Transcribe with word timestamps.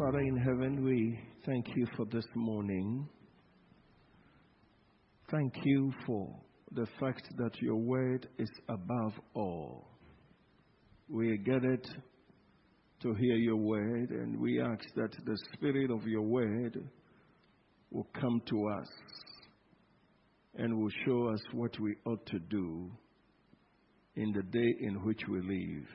Father 0.00 0.20
in 0.20 0.36
heaven, 0.38 0.82
we 0.82 1.18
thank 1.44 1.66
you 1.76 1.86
for 1.94 2.06
this 2.06 2.24
morning. 2.34 3.06
Thank 5.30 5.52
you 5.62 5.92
for 6.06 6.34
the 6.72 6.86
fact 6.98 7.28
that 7.36 7.50
your 7.60 7.76
word 7.76 8.26
is 8.38 8.48
above 8.70 9.12
all. 9.34 9.90
We 11.10 11.32
are 11.32 11.36
gathered 11.36 11.86
to 13.02 13.12
hear 13.12 13.36
your 13.36 13.56
word, 13.56 14.08
and 14.08 14.40
we 14.40 14.58
ask 14.58 14.82
that 14.96 15.12
the 15.26 15.36
spirit 15.52 15.90
of 15.90 16.06
your 16.06 16.22
word 16.22 16.82
will 17.90 18.08
come 18.18 18.40
to 18.46 18.68
us 18.80 18.88
and 20.54 20.78
will 20.80 20.92
show 21.04 21.28
us 21.28 21.40
what 21.52 21.78
we 21.78 21.94
ought 22.06 22.24
to 22.24 22.38
do 22.38 22.90
in 24.16 24.32
the 24.32 24.44
day 24.44 24.76
in 24.80 24.94
which 25.04 25.20
we 25.28 25.42
live. 25.42 25.88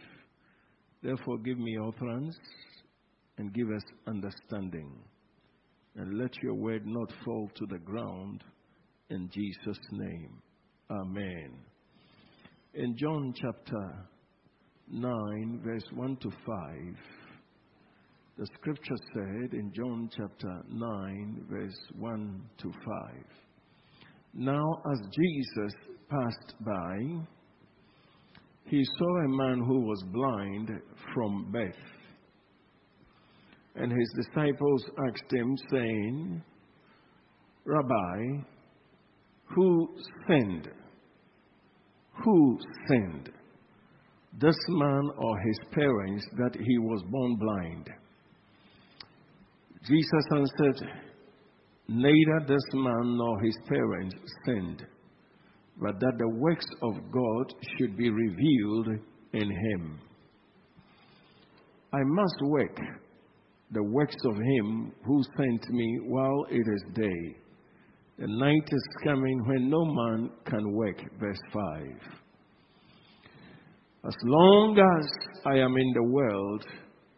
Therefore, 1.02 1.40
give 1.40 1.58
me 1.58 1.76
utterance 1.82 2.38
and 3.38 3.54
give 3.54 3.70
us 3.70 3.84
understanding. 4.08 4.92
And 5.96 6.18
let 6.18 6.32
your 6.44 6.56
word 6.56 6.86
not 6.86 7.12
fall 7.24 7.50
to 7.56 7.66
the 7.68 7.80
ground 7.80 8.44
in 9.10 9.30
Jesus' 9.34 9.80
name. 9.92 10.42
Amen. 10.90 11.54
In 12.74 12.98
John 12.98 13.34
chapter 13.36 14.08
9, 14.92 15.62
verse 15.64 15.86
1 15.94 16.18
to 16.18 16.30
5, 16.30 16.38
the 18.38 18.48
scripture 18.56 18.98
said 19.14 19.54
in 19.54 19.72
John 19.74 20.10
chapter 20.16 20.62
9, 20.70 21.46
verse 21.50 21.80
1 21.98 22.42
to 22.58 22.72
5, 22.72 22.74
Now 24.34 24.82
as 24.92 25.00
Jesus 25.14 25.74
passed 26.10 26.54
by, 26.66 26.98
he 28.66 28.84
saw 28.98 29.18
a 29.24 29.30
man 29.30 29.64
who 29.66 29.82
was 29.82 30.04
blind 30.12 30.70
from 31.14 31.50
birth. 31.52 31.74
And 33.76 33.92
his 33.92 34.26
disciples 34.26 34.86
asked 35.08 35.34
him, 35.34 35.58
saying, 35.70 36.44
Rabbi, 37.66 38.44
who 39.54 39.90
sinned? 40.28 40.70
Who 42.24 42.60
sinned? 42.88 43.32
This 44.40 44.58
man 44.70 45.10
or 45.18 45.40
his 45.40 45.60
parents 45.72 46.26
that 46.38 46.56
he 46.56 46.78
was 46.78 47.04
born 47.10 47.36
blind? 47.36 47.90
Jesus 49.84 50.26
answered, 50.32 50.90
Neither 51.88 52.40
this 52.48 52.64
man 52.74 53.18
nor 53.18 53.42
his 53.42 53.58
parents 53.68 54.16
sinned, 54.46 54.86
but 55.80 56.00
that 56.00 56.14
the 56.18 56.30
works 56.30 56.66
of 56.82 56.94
God 57.12 57.54
should 57.78 57.96
be 57.96 58.10
revealed 58.10 58.88
in 59.34 59.50
him. 59.52 60.00
I 61.94 62.00
must 62.04 62.36
work 62.42 62.78
the 63.72 63.84
works 63.84 64.16
of 64.26 64.36
him 64.36 64.94
who 65.06 65.22
sent 65.38 65.70
me 65.70 66.00
while 66.04 66.46
it 66.50 66.66
is 66.68 66.84
day. 66.94 67.36
The 68.18 68.28
night 68.28 68.70
is 68.72 68.88
coming 69.04 69.44
when 69.46 69.70
no 69.70 69.84
man 69.86 70.30
can 70.46 70.72
work. 70.74 71.02
Verse 71.20 71.40
5. 71.52 71.84
As 74.08 74.16
long 74.24 74.78
as 74.78 75.12
I 75.46 75.58
am 75.58 75.76
in 75.76 75.94
the 75.94 76.04
world, 76.04 76.66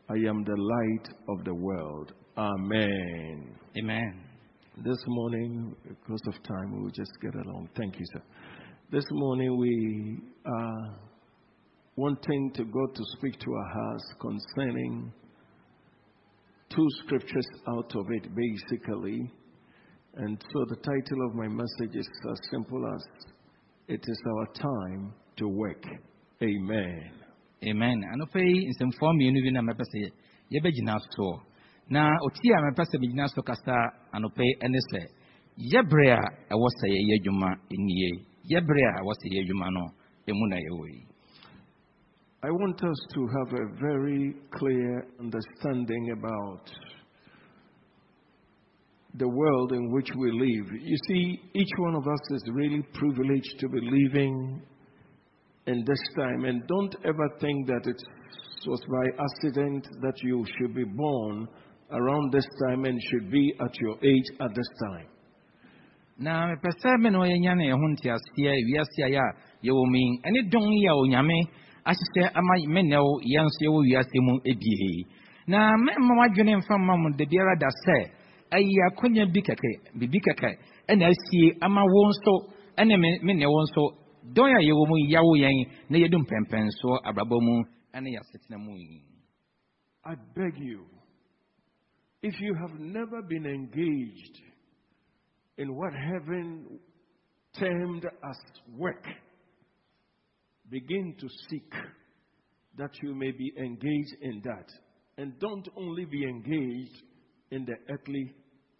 I 0.09 0.15
am 0.27 0.43
the 0.43 0.55
light 0.55 1.07
of 1.29 1.43
the 1.43 1.53
world. 1.53 2.13
Amen. 2.37 3.55
Amen. 3.77 4.23
This 4.83 4.97
morning, 5.07 5.75
because 5.87 6.21
of 6.27 6.41
time, 6.43 6.71
we 6.71 6.83
will 6.83 6.91
just 6.91 7.11
get 7.21 7.35
along. 7.35 7.69
Thank 7.75 7.99
you, 7.99 8.05
sir. 8.13 8.21
This 8.89 9.03
morning, 9.11 9.57
we 9.57 10.19
are 10.45 10.99
wanting 11.97 12.51
to 12.53 12.63
go 12.63 12.85
to 12.85 13.03
speak 13.17 13.37
to 13.39 13.53
our 13.53 13.73
hearts 13.73 14.13
concerning 14.21 15.11
two 16.69 16.87
scriptures 17.03 17.47
out 17.69 17.91
of 17.95 18.05
it, 18.11 18.27
basically. 18.35 19.31
And 20.15 20.41
so 20.51 20.65
the 20.69 20.77
title 20.77 21.27
of 21.27 21.35
my 21.35 21.47
message 21.47 21.95
is 21.95 22.09
as 22.31 22.39
simple 22.51 22.81
as 22.95 23.03
It 23.87 24.01
is 24.03 24.21
Our 24.25 24.47
Time 24.53 25.13
to 25.37 25.47
Work. 25.47 25.83
Amen. 26.41 27.11
Amen. 27.63 28.03
Anɔpa 28.13 28.39
yi 28.39 28.69
nsɛmfoɔ 28.69 29.13
mmienu 29.13 29.43
bi 29.43 29.51
na 29.51 29.61
mɛpɛ 29.61 29.83
sɛ 29.91 30.11
yɛbɛgyina 30.51 30.97
soɔ. 31.15 31.41
Na 31.89 32.11
otie 32.25 32.51
a 32.53 32.59
mɛpɛ 32.61 32.83
sɛ 32.85 32.99
megyina 32.99 33.27
so 33.29 33.41
kasa 33.41 33.75
anɔpa 34.13 34.41
yi 34.43 34.55
ne 34.69 34.79
sɛ 34.91 35.01
yɛbrɛ 35.57 36.11
a 36.13 36.21
ɛwɔ 36.53 36.67
sɛ 36.79 36.87
yɛyɛ 36.93 37.19
adwuma 37.19 37.49
nie. 37.71 38.25
Yɛbrɛ 38.51 38.81
a 38.89 39.01
ɛwɔ 39.01 39.13
sɛ 39.21 39.25
yɛyɛ 39.31 39.43
adwuma 39.45 39.67
no 39.73 39.83
emu 40.27 40.47
na 40.47 40.57
yɛwɔ 40.57 40.85
yi. 40.93 41.01
I 42.43 42.51
want 42.51 42.83
us 42.83 43.07
to 43.15 43.27
have 43.27 43.59
a 43.59 43.79
very 43.81 44.35
clear 44.53 45.07
understanding 45.19 46.11
about 46.11 46.61
the 49.15 49.27
world 49.27 49.71
in 49.71 49.91
which 49.91 50.07
we 50.15 50.31
live. 50.31 50.71
You 50.79 50.97
see, 51.07 51.39
each 51.55 51.71
one 51.79 51.95
of 51.95 52.07
us 52.07 52.31
is 52.31 52.43
really 52.53 52.83
privileged 52.93 53.59
to 53.59 53.69
be 53.69 53.79
living 53.81 54.61
in 55.65 55.83
this 55.83 55.99
time. 56.15 56.45
And 56.45 56.61
don't 56.67 56.95
ever 57.05 57.27
think 57.41 57.65
that 57.67 57.87
it 57.87 58.03
was 58.67 58.81
by 58.87 59.23
accident 59.23 59.87
that 60.01 60.21
you 60.21 60.45
should 60.59 60.75
be 60.75 60.83
born 60.83 61.47
around 61.89 62.31
this 62.31 62.45
time 62.67 62.85
and 62.85 63.01
should 63.09 63.31
be 63.31 63.51
at 63.59 63.79
your 63.81 63.95
age 64.03 64.29
at 64.41 64.53
this 64.53 64.69
time. 64.91 65.07
na 66.19 66.49
mepɛ 66.49 66.69
sɛ 66.81 66.97
me 66.97 67.09
ne 67.11 67.17
ɔyɛnya 67.17 67.53
ne 67.55 67.65
ɛho 67.69 67.85
nteaseɛ 67.93 68.53
wiase 68.65 69.01
a 69.05 69.09
a 69.21 69.27
yɛwɔ 69.61 69.83
mu 69.85 69.97
yi 69.97 70.21
ɛne 70.25 70.49
dɔn 70.49 70.71
yi 70.73 70.87
a 70.87 70.93
onyame 70.93 71.39
ama 72.35 72.53
yɛwɔ 73.63 73.79
mu 74.25 74.33
ebie. 74.43 75.05
Na 75.47 75.77
wadwene 76.19 76.57
mfa 76.57 76.77
mma 76.77 76.93
da 77.17 77.25
biara 77.25 77.55
da 77.59 77.67
sɛ 77.85 77.97
ɛyɛ 78.51 78.81
akɔnya 78.89 79.25
bi 79.33 79.41
kɛkɛ 79.41 79.71
kɛkɛ 80.19 80.49
ɛna 80.89 81.05
asie 81.11 81.55
ama 81.61 81.81
nso 82.09 82.33
nso 83.63 83.83
dɔn 84.35 84.51
a 84.57 84.59
yɛwɔ 84.61 84.83
mu 84.89 84.97
yawo 85.13 85.35
yɛn 85.35 85.57
na 85.89 85.97
yɛdu 85.97 86.17
abrabɔ 87.03 87.41
mu 87.41 87.63
ɛne 87.93 88.09
yɛasetena 88.15 88.57
mu. 88.59 88.75
Yi 88.75 89.01
I 90.05 90.15
beg 90.35 90.57
you, 90.57 90.85
if 92.21 92.39
you 92.39 92.53
have 92.55 92.79
never 92.79 93.21
been 93.21 93.45
engaged 93.45 94.39
in 95.57 95.75
what 95.75 95.91
heaven 95.93 96.79
termed 97.59 98.05
as 98.05 98.37
work, 98.77 99.03
begin 100.69 101.15
to 101.19 101.27
seek 101.49 101.71
that 102.77 102.91
you 103.01 103.15
may 103.15 103.31
be 103.31 103.51
engaged 103.57 104.15
in 104.21 104.41
that. 104.43 104.67
And 105.17 105.39
don't 105.39 105.67
only 105.75 106.05
be 106.05 106.23
engaged 106.23 107.01
in 107.51 107.65
the 107.65 107.75
earthly 107.93 108.33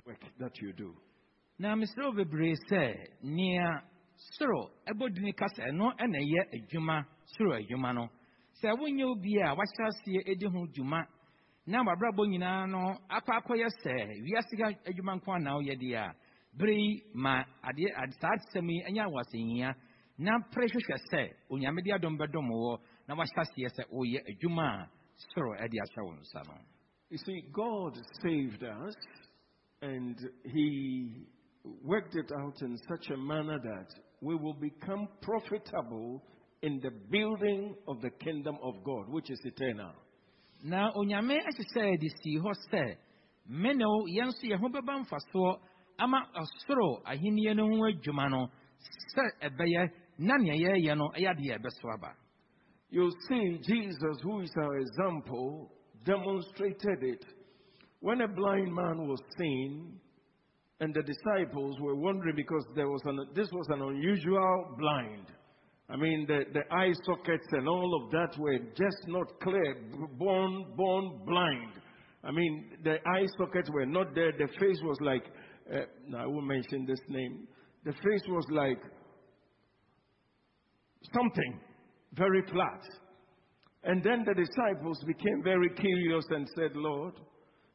work 0.05 0.21
that 0.39 0.51
you 0.61 0.73
do. 0.73 0.93
mesrɛ 1.59 2.03
wo 2.05 2.11
bebree 2.11 2.53
sɛ 2.69 2.93
nea 3.23 3.81
soro 4.37 4.69
ɛbɔdini 4.87 5.33
kasa 5.35 5.63
ɛno 5.63 5.91
ɛna 5.97 6.19
ɛyɛ 6.19 6.41
adwuma 6.55 7.03
soro 7.25 7.53
adwuma 7.57 7.93
no 7.95 8.07
sɛ 8.61 8.77
wonyɛ 8.77 9.05
obi 9.05 9.37
a 9.41 9.55
wahyɛ 9.55 9.83
aseɛ 9.89 10.21
ɛdi 10.29 10.45
ho 10.53 10.67
dwuma 10.67 11.01
na 11.65 11.83
wabrabɔ 11.83 12.27
nyinaa 12.29 12.67
no 12.69 12.99
akɔ 13.09 13.31
akɔyɛ 13.41 13.67
sɛ 13.81 14.21
wiase 14.21 14.53
adwuma 14.85 15.15
nko 15.17 15.31
ana 15.33 15.51
woyɛ 15.57 15.75
deɛ 15.81 15.95
a 15.97 16.15
bere 16.53 16.73
yi 16.75 17.03
ma 17.13 17.43
adeɛ 17.63 17.89
ade 18.03 18.13
saa 18.21 18.35
asɛm 18.37 18.69
yi 18.69 18.83
ɛnyɛ 18.87 19.01
awasɛnyia 19.09 19.75
na 20.17 20.39
pere 20.51 20.67
hwehwɛ 20.67 20.97
sɛ 21.11 21.33
onyame 21.49 21.81
de 21.83 21.91
adɔm 21.91 22.17
bɛdɔm 22.17 22.47
wɔ 22.49 22.79
na 23.07 23.15
wahyɛ 23.15 23.41
aseɛ 23.41 23.69
sɛ 23.75 23.83
woyɛ 23.91 24.19
adwuma 24.29 24.67
a 24.81 24.89
soro 25.33 25.53
ɛde 25.55 25.77
ahyɛ 25.83 26.01
wo 26.05 26.13
nsa 26.13 26.41
no 26.47 26.55
You 27.09 27.17
see, 27.17 27.41
God 27.53 27.93
saved 28.21 28.63
us 28.63 28.95
and 29.81 30.17
He 30.43 31.25
worked 31.83 32.15
it 32.15 32.31
out 32.41 32.61
in 32.61 32.77
such 32.89 33.09
a 33.11 33.17
manner 33.17 33.59
that 33.59 33.87
we 34.21 34.35
will 34.35 34.55
become 34.55 35.07
profitable 35.21 36.21
in 36.63 36.79
the 36.81 36.91
building 37.11 37.75
of 37.87 38.01
the 38.01 38.09
kingdom 38.09 38.57
of 38.61 38.83
God, 38.83 39.07
which 39.09 39.29
is 39.29 39.39
eternal. 39.45 39.93
na 40.63 40.91
onyame 40.93 41.37
ahyehyɛ 41.37 41.99
de 41.99 42.09
sii 42.09 42.39
hɔ 42.41 42.51
sɛ 42.71 42.97
me 43.45 43.73
ne 43.73 43.85
wo 43.85 44.05
yɛn 44.07 44.27
nso 44.27 44.43
yɛn 44.49 44.59
ho 44.59 44.67
bɛba 44.69 45.05
mfasoɔ 45.05 45.59
ama 45.99 46.17
ɔsoro 46.35 47.01
ahenni 47.05 47.53
no 47.55 47.67
ho 47.67 47.83
adwuma 47.85 48.29
no 48.29 48.49
sɛ 49.13 49.23
ɛbɛyɛ 49.49 49.91
You'll 52.89 53.15
see 53.29 53.59
Jesus, 53.61 54.17
who 54.23 54.41
is 54.41 54.51
our 54.57 54.77
example, 54.77 55.71
demonstrated 56.05 57.03
it. 57.03 57.25
When 57.99 58.21
a 58.21 58.27
blind 58.27 58.73
man 58.73 59.07
was 59.07 59.19
seen, 59.37 59.99
and 60.79 60.93
the 60.93 61.01
disciples 61.01 61.75
were 61.79 61.95
wondering 61.95 62.35
because 62.35 62.63
there 62.75 62.87
was 62.87 63.01
an, 63.05 63.19
this 63.35 63.49
was 63.51 63.65
an 63.69 63.81
unusual 63.81 64.75
blind. 64.77 65.27
I 65.89 65.95
mean, 65.95 66.25
the, 66.27 66.41
the 66.53 66.75
eye 66.75 66.93
sockets 67.05 67.47
and 67.51 67.67
all 67.67 68.03
of 68.03 68.11
that 68.11 68.37
were 68.37 68.59
just 68.59 69.07
not 69.07 69.27
clear, 69.41 69.77
born, 70.17 70.65
born 70.75 71.19
blind. 71.25 71.71
I 72.23 72.31
mean, 72.31 72.71
the 72.83 72.95
eye 73.05 73.25
sockets 73.37 73.69
were 73.71 73.85
not 73.85 74.13
there. 74.13 74.31
The 74.31 74.47
face 74.59 74.79
was 74.83 74.97
like, 75.01 75.23
uh, 75.73 75.85
no, 76.07 76.17
I 76.17 76.25
won't 76.25 76.47
mention 76.47 76.85
this 76.85 76.99
name. 77.07 77.47
The 77.85 77.93
face 77.93 78.23
was 78.27 78.45
like 78.51 78.79
something 81.13 81.59
very 82.13 82.41
flat. 82.51 82.81
And 83.83 84.03
then 84.03 84.25
the 84.25 84.33
disciples 84.33 84.97
became 85.05 85.43
very 85.43 85.69
curious 85.69 86.25
and 86.31 86.47
said, 86.55 86.71
Lord, 86.75 87.13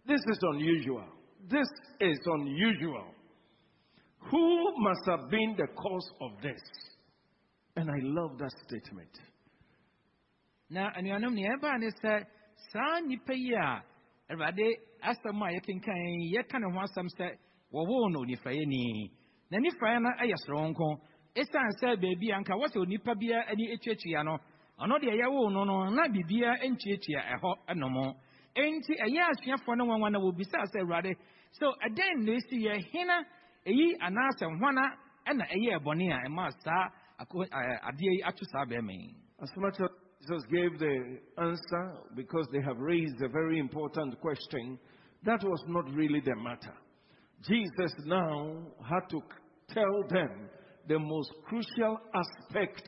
This 0.06 0.20
is 0.26 0.38
unusual. 0.42 1.04
This 1.48 1.68
is 2.00 2.18
unusual. 2.26 3.06
Who 4.30 4.72
must 4.78 5.00
have 5.06 5.30
been 5.30 5.54
the 5.56 5.66
cause 5.68 6.10
of 6.20 6.30
this? 6.42 6.60
And 7.76 7.88
I 7.90 7.98
love 8.02 8.38
that 8.38 8.52
statement. 8.66 9.10
na 10.72 10.88
anuanom 10.96 11.34
nea 11.34 11.52
ɛbaa 11.56 11.78
ne 11.78 11.88
sɛ 12.00 12.24
saa 12.72 13.00
nnipa 13.00 13.34
yi 13.36 13.52
a 13.54 13.82
awurade 14.30 14.68
asɛm 15.04 15.42
a 15.44 15.52
yɛkenkan 15.52 16.00
yɛka 16.32 16.56
ne 16.60 16.66
ho 16.72 16.78
asɛm 16.80 17.08
sɛ 17.18 17.26
wɔwoo 17.74 18.08
no 18.10 18.20
onifirayɛni 18.24 19.10
na 19.50 19.58
nifiraeɛ 19.58 20.00
no 20.00 20.10
yɛ 20.30 20.36
soronko 20.46 20.86
ɛsiane 21.34 21.72
sɛ 21.80 21.96
baabi 22.00 22.30
a 22.32 22.38
nka 22.40 22.54
onipa 22.80 23.14
biara 23.14 23.48
ani 23.50 23.72
atuatua 23.74 24.24
no 24.24 24.38
ɔno 24.80 24.98
deɛ 25.00 25.14
yɛwoo 25.20 25.52
no 25.52 25.64
no 25.64 25.88
na 25.90 26.08
biribiara 26.08 26.58
ntuatua 26.68 27.20
ɛhɔ 27.34 27.50
ɛnom 27.68 28.14
enti 28.56 28.94
ɛyɛ 28.98 29.22
asuafoɔ 29.30 29.76
no 29.76 29.84
nwanwa 29.86 30.10
na 30.12 30.18
wɔbisaa 30.18 30.64
sɛ 30.72 30.80
awurade 30.82 31.16
so 31.52 31.66
ɛdɛn 31.86 32.24
na 32.24 32.32
ɛsi 32.32 32.56
yɛ 32.66 32.74
hena 32.92 33.24
eyi 33.66 33.96
anaasɛ 34.00 34.46
hwana 34.58 34.84
ɛna 35.26 35.44
ɛyɛɛ 35.54 35.78
bɔne 35.84 36.12
a 36.12 36.18
ɛmaa 36.28 36.50
saa 36.64 36.88
adeɛ 37.88 38.12
yi 38.16 38.22
ato 38.22 38.44
saa 38.52 38.64
bɛrima 38.64 38.92
yi? 38.92 39.14
As 39.40 39.50
much 39.56 39.80
as 39.80 39.88
Jesus 40.20 40.44
gave 40.50 40.78
the 40.78 41.18
answer 41.38 41.84
because 42.14 42.46
they 42.52 42.60
have 42.62 42.78
raised 42.78 43.20
a 43.22 43.28
very 43.28 43.58
important 43.58 44.20
question, 44.20 44.78
that 45.24 45.42
was 45.42 45.64
not 45.68 45.84
really 45.94 46.20
the 46.20 46.34
matter. 46.36 46.74
Jesus 47.48 47.92
now 48.06 48.62
had 48.88 49.08
to 49.10 49.20
tell 49.68 50.02
them 50.08 50.48
the 50.88 50.98
most 50.98 51.30
crucial 51.46 51.98
aspect 52.14 52.82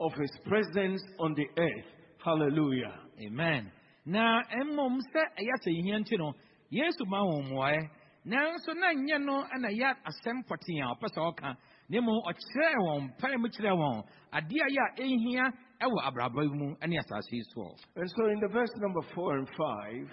of 0.00 0.12
his 0.14 0.30
presence 0.46 1.02
on 1.18 1.34
the 1.34 1.46
earth. 1.62 1.86
Hallelujah. 2.24 2.94
amen 3.20 3.70
na 4.06 4.42
mmom 4.64 4.98
sɛ 5.12 5.22
ɛyɛ 5.38 5.54
sɛ 5.62 5.70
yihia 5.76 5.98
nti 6.00 6.16
no 6.18 6.32
yesu 6.70 7.04
ma 7.06 7.20
wɔn 7.22 7.44
mmuaeɛ 7.46 7.82
nanso 8.24 8.74
na 8.74 8.92
nyɛ 8.92 9.18
no 9.24 9.44
ɛna 9.54 9.68
yɛ 9.70 9.88
asɛm 10.08 10.42
pɔtee 10.48 10.80
a 10.82 10.86
ɔpɛ 10.94 11.06
sɛ 11.14 11.20
ɔka 11.30 11.56
na 11.88 12.00
mmom 12.00 12.18
ɔkyerɛɛ 12.28 12.78
wɔn 12.86 13.00
mpae 13.08 13.36
mu 13.38 13.48
kyerɛɛ 13.48 13.76
wɔn 13.76 14.04
adeɛ 14.32 14.60
a 14.66 14.70
yɛ 14.76 14.84
ɛhia 15.04 15.44
ɛwɔ 15.84 15.98
abrabɔ 16.08 16.42
mu 16.58 16.76
ne 16.86 16.96
asase 16.98 17.32
yi 17.32 17.42
soɔ 17.54 17.70
And 17.96 18.10
so 18.10 18.26
in 18.26 18.40
the 18.40 18.48
verse 18.48 18.72
number 18.76 19.02
four 19.14 19.36
and 19.36 19.48
five, 19.56 20.08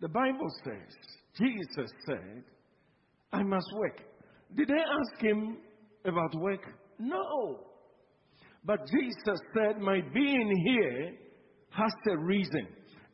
the 0.00 0.08
Bible 0.08 0.50
says, 0.64 0.92
Jesus 1.34 1.90
said, 2.06 2.44
I 3.32 3.42
must 3.42 3.66
work. 3.74 3.98
Did 4.54 4.68
they 4.68 4.74
ask 5.00 5.22
him 5.22 5.58
about 6.08 6.34
work? 6.36 6.60
No. 6.98 7.60
But 8.64 8.80
Jesus 8.90 9.38
said, 9.54 9.78
My 9.80 10.00
being 10.12 10.64
here 10.66 11.12
has 11.70 11.92
a 12.10 12.18
reason. 12.18 12.66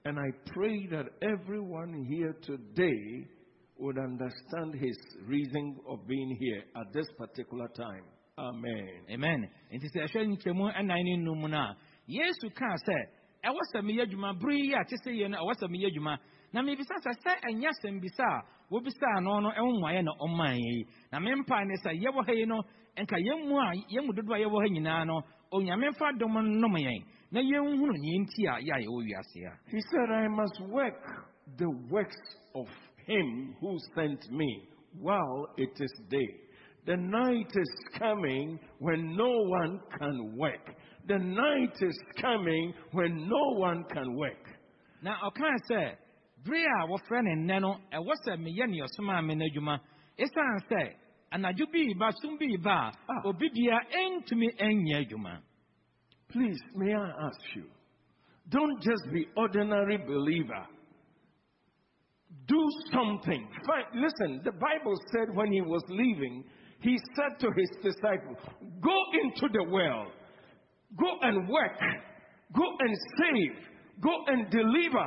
And 0.04 0.18
I 0.18 0.30
pray 0.54 0.86
that 0.90 1.06
everyone 1.22 2.06
here 2.08 2.34
today 2.42 3.26
would 3.78 3.98
understand 3.98 4.74
his 4.80 4.96
reason 5.26 5.76
of 5.88 6.06
being 6.06 6.36
here 6.40 6.62
at 6.76 6.92
this 6.92 7.06
particular 7.18 7.68
time. 7.76 8.04
Amen. 8.38 8.88
amen 9.10 9.48
nti 9.70 9.86
sɛ 9.92 10.08
ɛhwɛ 10.08 10.24
nkyɛmu 10.26 10.72
ɛnan 10.74 11.04
ne 11.04 11.16
no 11.18 11.34
a 11.54 11.76
yesu 12.08 12.48
kaa 12.54 12.76
sɛ 12.88 12.96
ɛwɔ 13.44 13.60
sɛ 13.74 13.82
meyɛ 13.84 14.02
adwuma 14.06 14.32
bere 14.40 14.56
yi 14.56 14.72
a 14.72 14.84
na 16.52 16.62
mebisa 16.62 16.94
sɛ 17.04 17.12
sɛ 17.25 17.32
ɛnyɛ 17.49 17.69
asɛm 17.69 18.00
bisa 18.00 18.25
a 18.25 18.43
wobisaa 18.70 19.20
no 19.22 19.40
no 19.40 19.50
ɛho 19.50 19.70
mmuaeɛ 19.72 20.02
na 20.04 20.12
ɔmaa 20.20 20.54
yi 20.56 20.87
na 21.10 21.19
ne 21.19 21.75
sɛ 21.84 21.90
yɛwɔ 22.02 22.26
ha 22.26 22.32
yi 22.32 22.44
no 22.46 22.62
nka 22.96 23.16
yɛn 23.16 23.49
mu 23.49 23.58
a 23.58 23.72
yɛn 23.93 24.06
mu 24.06 24.12
dodoɔ 24.12 24.34
a 24.37 24.40
yɛwɔ 24.44 24.58
ha 24.62 24.69
nyinaa 24.69 25.04
no 25.06 25.22
onyame 25.52 25.88
mfa 25.90 26.12
dɔm 26.19 26.34
nnom 26.40 26.76
yɛn 26.76 27.04
na 27.31 27.40
yɛnhunu 27.40 27.94
neɛ 27.96 28.19
nti 28.22 28.46
a 28.46 28.60
yɛ 28.60 28.72
a 28.76 28.81
yɛwɔ 28.84 29.00
wiase 29.04 29.40
a 29.46 29.70
He 29.70 29.81
said, 29.90 30.10
I 30.10 30.28
must 30.28 30.60
work 30.69 31.00
the 31.56 31.70
works 31.90 32.16
of 32.55 32.66
him 33.06 33.55
who 33.60 33.76
sent 33.94 34.31
me 34.31 34.69
while 35.00 35.48
it 35.56 35.72
is 35.81 35.93
day. 36.10 36.28
The 36.84 36.96
night 36.96 37.50
is 37.55 37.72
coming 37.98 38.58
when 38.78 39.16
no 39.16 39.31
one 39.46 39.81
can 39.98 40.37
work. 40.37 40.75
The 41.06 41.19
night 41.19 41.76
is 41.81 41.98
coming 42.20 42.75
when 42.93 43.28
no 43.28 43.58
one 43.58 43.84
can 43.84 44.14
work. 44.16 44.48
na 45.02 45.19
ɔkaa 45.28 45.56
sɛ 45.69 45.96
bere 46.44 46.66
a 46.82 46.86
wɔfrɛ 46.86 47.22
ne 47.24 47.34
nnɛ 47.36 47.60
no 47.60 47.78
ɛwɔ 47.92 48.12
sɛ 48.24 48.36
meyɛ 48.36 48.66
ne 48.68 49.22
me 49.26 49.34
no 49.34 49.44
adwuma 49.46 49.80
ɛsiane 50.18 50.60
sɛ 50.68 50.94
anadwo 51.32 51.66
bii 51.72 51.94
ba 51.98 52.10
som 52.20 52.36
bii 52.38 52.56
ba 52.62 52.90
a 52.90 52.92
Ah. 53.08 53.22
obi 53.24 53.48
bia 53.54 53.78
ɛntumi 53.90 54.48
ɛnyɛ 54.58 55.06
adwuma 55.06 55.40
Please, 56.32 56.58
may 56.74 56.94
I 56.94 57.08
ask 57.26 57.40
you, 57.54 57.64
don't 58.48 58.80
just 58.80 59.02
be 59.12 59.26
ordinary 59.36 59.98
believer. 59.98 60.66
Do 62.46 62.68
something. 62.90 63.46
Fine. 63.66 63.84
Listen, 64.02 64.40
the 64.42 64.52
Bible 64.52 64.94
said 65.12 65.28
when 65.34 65.52
he 65.52 65.60
was 65.60 65.82
leaving, 65.90 66.42
he 66.80 66.96
said 67.14 67.38
to 67.40 67.48
his 67.54 67.70
disciples, 67.82 68.38
Go 68.80 68.96
into 69.22 69.48
the 69.52 69.64
world, 69.70 70.12
go 70.98 71.18
and 71.20 71.46
work, 71.48 71.78
go 72.56 72.64
and 72.80 72.96
save, 73.18 73.66
go 74.00 74.10
and 74.28 74.50
deliver, 74.50 75.06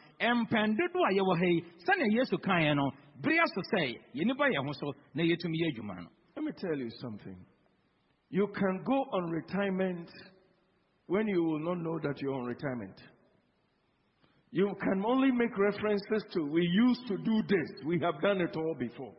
ɛmpɛn 0.21 0.77
dodo 0.77 0.99
a 1.03 1.11
yɛwɔ 1.17 1.37
ha 1.37 1.45
yi 1.45 1.61
sɛnea 1.85 2.09
yesu 2.17 2.37
kaeɛ 2.37 2.75
no 2.75 2.91
bere 3.21 3.39
aso 3.39 3.61
sɛ 3.73 3.99
yɛni 4.15 4.37
ba 4.37 4.45
yɛn 4.49 4.65
ho 4.65 4.73
so 4.73 4.93
na 5.13 5.23
yɛtumi 5.23 5.57
yɛ 5.61 5.67
adwuma 5.73 5.95
no 6.03 6.09
Let 6.35 6.45
me 6.45 6.51
tell 6.57 6.77
you 6.77 6.89
something. 7.01 7.37
You 8.29 8.47
can 8.47 8.83
go 8.85 8.93
on 9.13 9.29
retirement 9.29 10.09
when 11.07 11.27
you 11.27 11.43
will 11.43 11.59
not 11.59 11.79
know 11.79 11.99
that 11.99 12.21
you're 12.21 12.33
on 12.33 12.45
retirement. 12.45 12.95
You 14.51 14.73
can 14.81 15.03
only 15.05 15.31
make 15.31 15.57
references 15.57 16.23
to, 16.33 16.45
we 16.45 16.61
used 16.61 17.07
to 17.07 17.17
do 17.17 17.41
this, 17.47 17.85
we 17.85 17.99
have 17.99 18.21
done 18.21 18.41
it 18.41 18.55
all 18.55 18.75
before. 18.77 19.13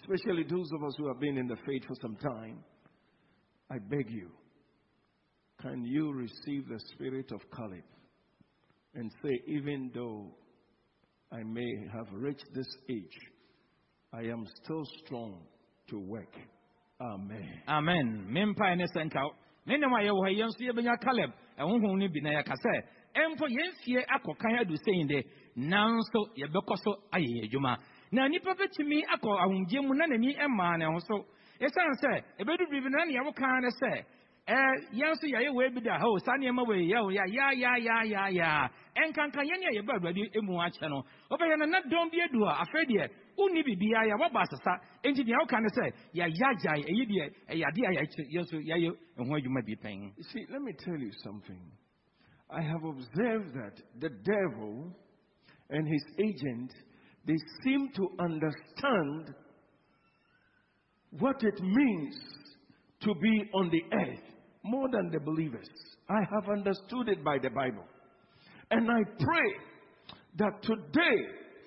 Especially 0.00 0.44
those 0.44 0.70
of 0.74 0.84
us 0.84 0.94
who 0.98 1.08
have 1.08 1.20
been 1.20 1.36
in 1.36 1.46
the 1.48 1.56
faith 1.66 1.82
for 1.86 1.94
some 2.00 2.16
time. 2.16 2.62
I 3.70 3.78
beg 3.78 4.10
you, 4.10 4.30
can 5.60 5.84
you 5.84 6.12
receive 6.12 6.68
the 6.68 6.80
spirit 6.94 7.32
of 7.32 7.40
Caleb 7.54 7.84
and 8.98 9.12
say, 9.22 9.40
even 9.46 9.90
though 9.94 10.26
I 11.30 11.42
may 11.44 11.86
have 11.92 12.08
reached 12.12 12.46
this 12.52 12.66
age, 12.90 13.18
I 14.12 14.22
am 14.22 14.44
still 14.62 14.82
strong 15.04 15.42
to 15.90 15.98
work. 16.00 16.34
Amen. 17.00 17.62
amen. 17.68 18.26
Mempae 18.28 18.76
ne 18.76 18.86
sɛ 18.86 19.04
nka 19.06 19.20
ne 19.66 19.76
nam 19.78 19.92
a 19.92 19.98
yɛwɔ 20.02 20.22
ha 20.24 20.30
yɛn 20.30 20.48
nso 20.48 20.62
yɛbɛnya 20.66 21.00
caleb. 21.00 21.30
Ɛhohom 21.60 21.98
no 21.98 22.08
bi 22.08 22.20
na 22.22 22.30
yɛka 22.30 22.54
sɛ 22.58 22.82
ɛmpo 23.14 23.46
yɛn 23.46 23.70
fie 23.84 24.02
akɔkan 24.02 24.60
adu 24.60 24.74
sɛn 24.74 25.06
de 25.06 25.22
nanso 25.56 26.20
yɛbɛkɔ 26.36 26.76
so 26.82 26.96
ayɛ 27.12 27.28
yɛn 27.28 27.44
adwuma 27.48 27.76
na 28.10 28.26
nnipa 28.26 28.52
bɛtumi 28.58 29.04
akɔ 29.14 29.30
ahomgye 29.38 29.80
mu 29.80 29.94
na 29.94 30.06
n'ani 30.06 30.34
ɛmaa 30.34 30.78
ne 30.78 30.84
ho 30.86 30.98
so. 30.98 31.24
Ɛsiane 31.60 31.94
sɛ 32.02 32.22
ɛbɛdu 32.40 32.66
biribi 32.68 32.90
no 32.90 32.98
na 32.98 33.04
neɛ 33.04 33.24
wokaa 33.30 33.60
ne 33.60 33.68
sɛ 33.80 34.04
ɛɛ 34.48 34.70
yɛn 34.92 35.10
nso 35.12 35.26
yɛayɛ 35.26 35.54
wei 35.54 35.68
bi 35.68 35.80
da 35.80 35.98
ho 35.98 36.18
saa 36.18 36.36
nneɛma 36.36 36.66
wei 36.66 36.88
yɛ 36.88 36.98
o 37.04 37.08
yɛ 37.10 37.24
yaayaayaayaa 37.36 38.70
ɛnkanka 39.02 39.42
yɛn 39.42 39.62
a 39.68 39.70
yɛba 39.78 39.92
awurade 39.98 40.42
mu 40.42 40.54
akyɛ 40.58 40.86
a 40.86 40.88
a 40.88 42.64
see, 50.22 50.46
let 50.50 50.62
me 50.62 50.72
tell 50.84 50.98
you 50.98 51.12
something. 51.22 51.60
I 52.50 52.62
have 52.62 52.84
observed 52.84 53.54
that 53.54 53.82
the 54.00 54.08
devil 54.08 54.92
and 55.70 55.86
his 55.86 56.04
agent, 56.18 56.72
they 57.26 57.36
seem 57.62 57.90
to 57.94 58.08
understand 58.18 59.34
what 61.18 61.36
it 61.42 61.60
means 61.62 62.16
to 63.00 63.14
be 63.14 63.50
on 63.54 63.70
the 63.70 63.82
earth 63.92 64.24
more 64.64 64.88
than 64.90 65.10
the 65.10 65.20
believers. 65.20 65.68
I 66.08 66.20
have 66.34 66.48
understood 66.50 67.08
it 67.08 67.22
by 67.24 67.38
the 67.38 67.50
Bible. 67.50 67.84
And 68.70 68.90
I 68.90 69.02
pray 69.18 69.50
that 70.38 70.62
today, 70.62 71.16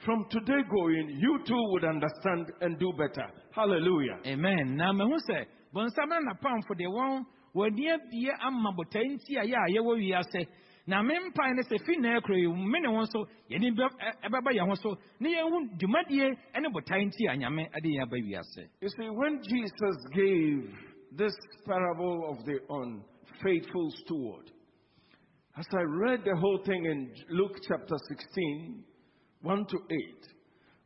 from 0.05 0.25
today 0.29 0.61
going, 0.69 1.17
you 1.19 1.39
too 1.47 1.61
would 1.71 1.83
understand 1.83 2.51
and 2.61 2.77
do 2.79 2.91
better. 2.93 3.27
Hallelujah. 3.51 4.19
amen. 4.25 4.75
Na 4.77 4.93
mahu 4.93 5.17
sɛ 5.29 5.45
bɔnsam 5.73 6.09
na 6.09 6.19
napamfo 6.19 6.75
de 6.77 6.85
wɔn 6.85 7.25
wɔani 7.55 7.93
abie 7.93 8.31
ama 8.41 8.71
botae 8.71 9.03
nti 9.03 9.37
a 9.37 9.43
yɛ 9.43 9.55
a 9.55 9.71
yɛwɔ 9.71 9.97
wiase 9.99 10.47
na 10.87 11.01
me 11.01 11.15
mpae 11.15 11.53
ne 11.55 11.61
sɛ 11.63 11.85
fi 11.85 11.97
na 11.97 12.19
akuro 12.19 12.37
yi 12.37 12.47
me 12.47 12.79
ne 12.79 12.87
wɔn 12.87 13.05
nso 13.07 13.27
yɛne 13.49 13.75
ɛbɛba 14.23 14.51
yɛn 14.53 14.67
ho 14.67 14.75
so 14.75 14.97
na 15.19 15.29
yɛnhu 15.29 15.77
dwumadie 15.77 16.29
ne 16.59 16.69
botae 16.69 17.05
nti 17.05 17.27
a 17.29 17.35
nyame 17.35 17.67
ade 17.73 17.85
yɛn 17.85 18.03
aba 18.03 18.15
wiase 18.17 18.67
You 18.81 18.89
see, 18.89 19.09
when 19.09 19.41
Jesus 19.43 19.97
gave 20.13 20.73
this 21.11 21.33
parable 21.65 22.29
of 22.31 22.45
the 22.45 22.59
unfaithful 22.69 23.89
steward, 24.05 24.51
as 25.57 25.65
I 25.73 25.81
read 25.81 26.21
the 26.23 26.35
whole 26.35 26.59
thing 26.65 26.85
in 26.85 27.11
Luke 27.29 27.57
chapter 27.67 27.95
16, 28.09 28.83
1 29.41 29.65
to 29.65 29.77
8, 29.77 30.31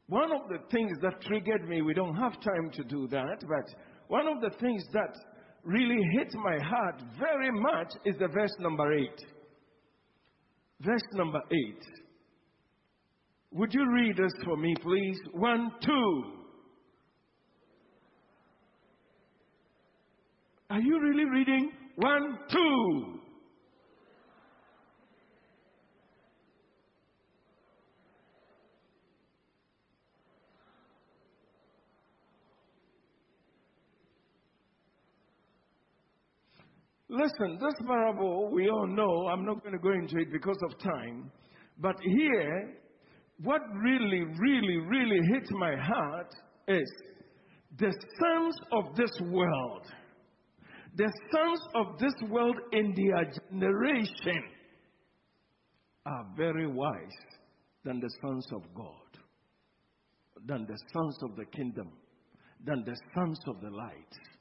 one 0.07 0.31
of 0.31 0.50
the 0.50 0.60
things 0.72 0.98
that 1.01 1.22
triggered 1.22 1.67
me, 1.67 1.81
we 1.81 1.93
don't 1.93 2.15
have 2.15 2.34
time 2.41 2.72
to 2.74 2.84
do 2.84 3.07
that, 3.07 3.41
but 3.41 3.75
one 4.07 4.27
of 4.27 4.41
the 4.41 4.55
things 4.60 4.84
that 4.93 5.15
really 5.63 6.01
hit 6.13 6.34
my 6.36 6.57
heart 6.63 7.01
very 7.19 7.51
much 7.51 7.93
is 8.05 8.15
the 8.19 8.27
verse 8.27 8.53
number 8.60 8.93
8. 8.93 9.10
Verse 10.81 11.01
number 11.13 11.39
8. 11.51 11.57
Would 13.51 13.74
you 13.74 13.86
read 13.93 14.17
this 14.17 14.34
for 14.43 14.57
me, 14.57 14.75
please? 14.81 15.17
One, 15.31 15.72
two. 15.84 16.24
Are 20.69 20.81
you 20.81 21.00
really 21.01 21.25
reading? 21.25 21.72
One, 21.95 22.38
two. 22.51 23.19
Listen, 37.09 37.59
this 37.59 37.75
parable 37.85 38.50
we 38.51 38.69
all 38.69 38.88
know. 38.88 39.27
I'm 39.27 39.45
not 39.45 39.62
going 39.62 39.74
to 39.74 39.79
go 39.79 39.91
into 39.91 40.17
it 40.17 40.31
because 40.31 40.57
of 40.63 40.79
time. 40.79 41.31
But 41.79 41.95
here, 42.01 42.77
what 43.43 43.62
really, 43.83 44.24
really, 44.39 44.77
really 44.77 45.19
hit 45.33 45.50
my 45.51 45.75
heart 45.75 46.33
is 46.67 46.91
the 47.77 47.91
sons 47.91 48.55
of 48.71 48.95
this 48.95 49.12
world. 49.29 49.85
The 50.95 51.12
sons 51.31 51.59
of 51.75 52.00
this 52.00 52.13
world 52.29 52.55
in 52.71 52.95
their 52.95 53.31
generation 53.51 54.43
are 56.05 56.25
very 56.38 56.67
wise 56.67 57.19
than 57.83 58.00
the 58.00 58.09
sons 58.21 58.47
of 58.53 58.62
God, 58.74 59.21
than 60.45 60.65
the 60.65 60.77
sons 60.93 61.17
of 61.24 61.35
the 61.35 61.45
kingdom, 61.45 61.91
than 62.63 62.83
the 62.85 62.95
sons 63.13 63.39
of 63.47 63.62
the 63.62 63.69
light. 63.69 64.35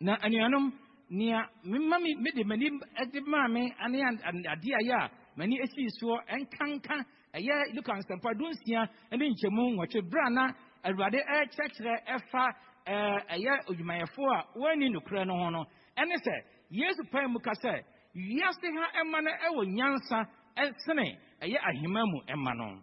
Na 0.00 0.16
anuanom 0.22 0.72
nea 1.10 1.48
mema 1.64 1.98
me 1.98 2.14
mede 2.16 2.44
m'ani 2.44 2.70
de 3.12 3.20
maa 3.26 3.48
me 3.48 3.72
ane 3.84 4.00
an- 4.02 4.20
an- 4.24 4.44
adeɛ 4.44 4.74
a 4.74 4.82
ɛyɛ 4.82 4.94
a 5.04 5.10
m'ani 5.36 5.60
asii 5.62 5.88
soɔ 6.00 6.18
ɛnkanka 6.28 6.96
ɛyɛ 7.34 7.74
luka 7.74 7.92
nsɛmpa 7.92 8.34
dunsia 8.38 8.88
ne 9.12 9.28
nkyɛmu 9.30 9.62
nwɔtwe. 9.76 10.00
Berɛ 10.10 10.26
a 10.26 10.30
na 10.30 10.52
awurade 10.84 11.20
ɛrekyerɛkyerɛ 11.22 11.94
ɛfa 12.14 12.44
ɛyɛ 12.86 13.52
odwumayɛfoɔ 13.68 14.30
a 14.34 14.58
wɔanni 14.58 14.90
nokorɛ 14.94 15.26
no 15.26 15.34
ho 15.36 15.50
no 15.50 15.64
ɛne 15.96 16.14
sɛ 16.26 16.34
yesu 16.70 17.02
pae 17.10 17.26
mu 17.26 17.38
ka 17.40 17.52
sɛ 17.62 17.82
wiase 18.14 18.66
ha 18.76 19.02
ɛma 19.02 19.22
no 19.22 19.30
ɛwɔ 19.30 19.62
nyansa 19.76 20.26
ɛsene 20.56 21.18
ɛyɛ 21.42 21.58
ahema 21.58 22.02
mu 22.06 22.20
ɛma 22.28 22.56
no. 22.56 22.82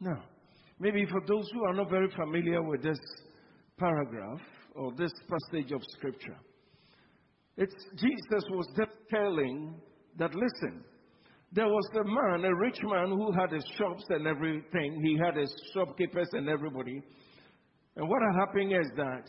Now, 0.00 0.22
maybe 0.78 1.04
for 1.06 1.20
those 1.26 1.50
who 1.52 1.64
are 1.66 1.74
not 1.74 1.90
very 1.90 2.08
familiar 2.10 2.62
with 2.62 2.82
this 2.82 2.98
paragraph 3.78 4.40
or 4.78 4.92
this 4.96 5.12
passage 5.28 5.72
of 5.72 5.82
scripture, 5.96 6.38
it's 7.56 7.74
Jesus 7.96 8.44
was 8.50 8.66
just 8.76 8.92
telling 9.10 9.74
that 10.18 10.34
listen, 10.34 10.84
there 11.52 11.66
was 11.66 11.88
a 11.94 12.04
man, 12.04 12.44
a 12.44 12.54
rich 12.54 12.78
man 12.82 13.08
who 13.08 13.32
had 13.32 13.50
his 13.50 13.64
shops 13.76 14.04
and 14.10 14.26
everything. 14.26 15.02
He 15.02 15.18
had 15.18 15.36
his 15.36 15.52
shopkeepers 15.74 16.28
and 16.32 16.48
everybody. 16.48 17.02
And 17.96 18.08
what 18.08 18.20
happened 18.38 18.72
is 18.72 18.86
that 18.96 19.24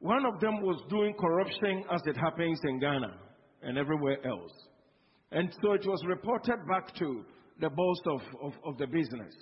one 0.00 0.24
of 0.26 0.40
them 0.40 0.60
was 0.62 0.82
doing 0.88 1.14
corruption 1.18 1.84
as 1.92 2.00
it 2.06 2.16
happens 2.16 2.58
in 2.64 2.80
Ghana 2.80 3.18
and 3.62 3.78
everywhere 3.78 4.18
else. 4.26 4.52
And 5.30 5.52
so 5.62 5.72
it 5.72 5.86
was 5.86 6.02
reported 6.06 6.58
back 6.68 6.94
to 6.96 7.24
the 7.60 7.70
boss 7.70 8.00
of, 8.06 8.20
of, 8.42 8.52
of 8.64 8.78
the 8.78 8.86
business. 8.86 9.34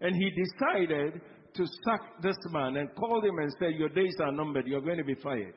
And 0.00 0.14
he 0.14 0.30
decided 0.30 1.20
to 1.56 1.66
sack 1.84 2.00
this 2.22 2.36
man 2.50 2.76
and 2.76 2.94
called 2.94 3.24
him 3.24 3.38
and 3.38 3.52
said, 3.58 3.74
Your 3.78 3.88
days 3.88 4.14
are 4.20 4.32
numbered, 4.32 4.66
you're 4.66 4.80
going 4.80 4.98
to 4.98 5.04
be 5.04 5.14
fired. 5.14 5.54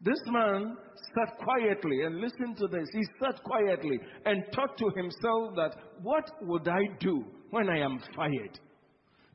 This 0.00 0.18
man 0.26 0.76
sat 1.14 1.38
quietly 1.38 2.02
and 2.02 2.20
listened 2.20 2.56
to 2.58 2.66
this. 2.66 2.88
He 2.92 3.02
sat 3.22 3.42
quietly 3.44 4.00
and 4.26 4.42
thought 4.54 4.76
to 4.78 4.90
himself 4.96 5.54
that, 5.56 5.74
What 6.02 6.24
would 6.42 6.68
I 6.68 6.82
do 7.00 7.24
when 7.50 7.68
I 7.68 7.78
am 7.78 7.98
fired? 8.16 8.58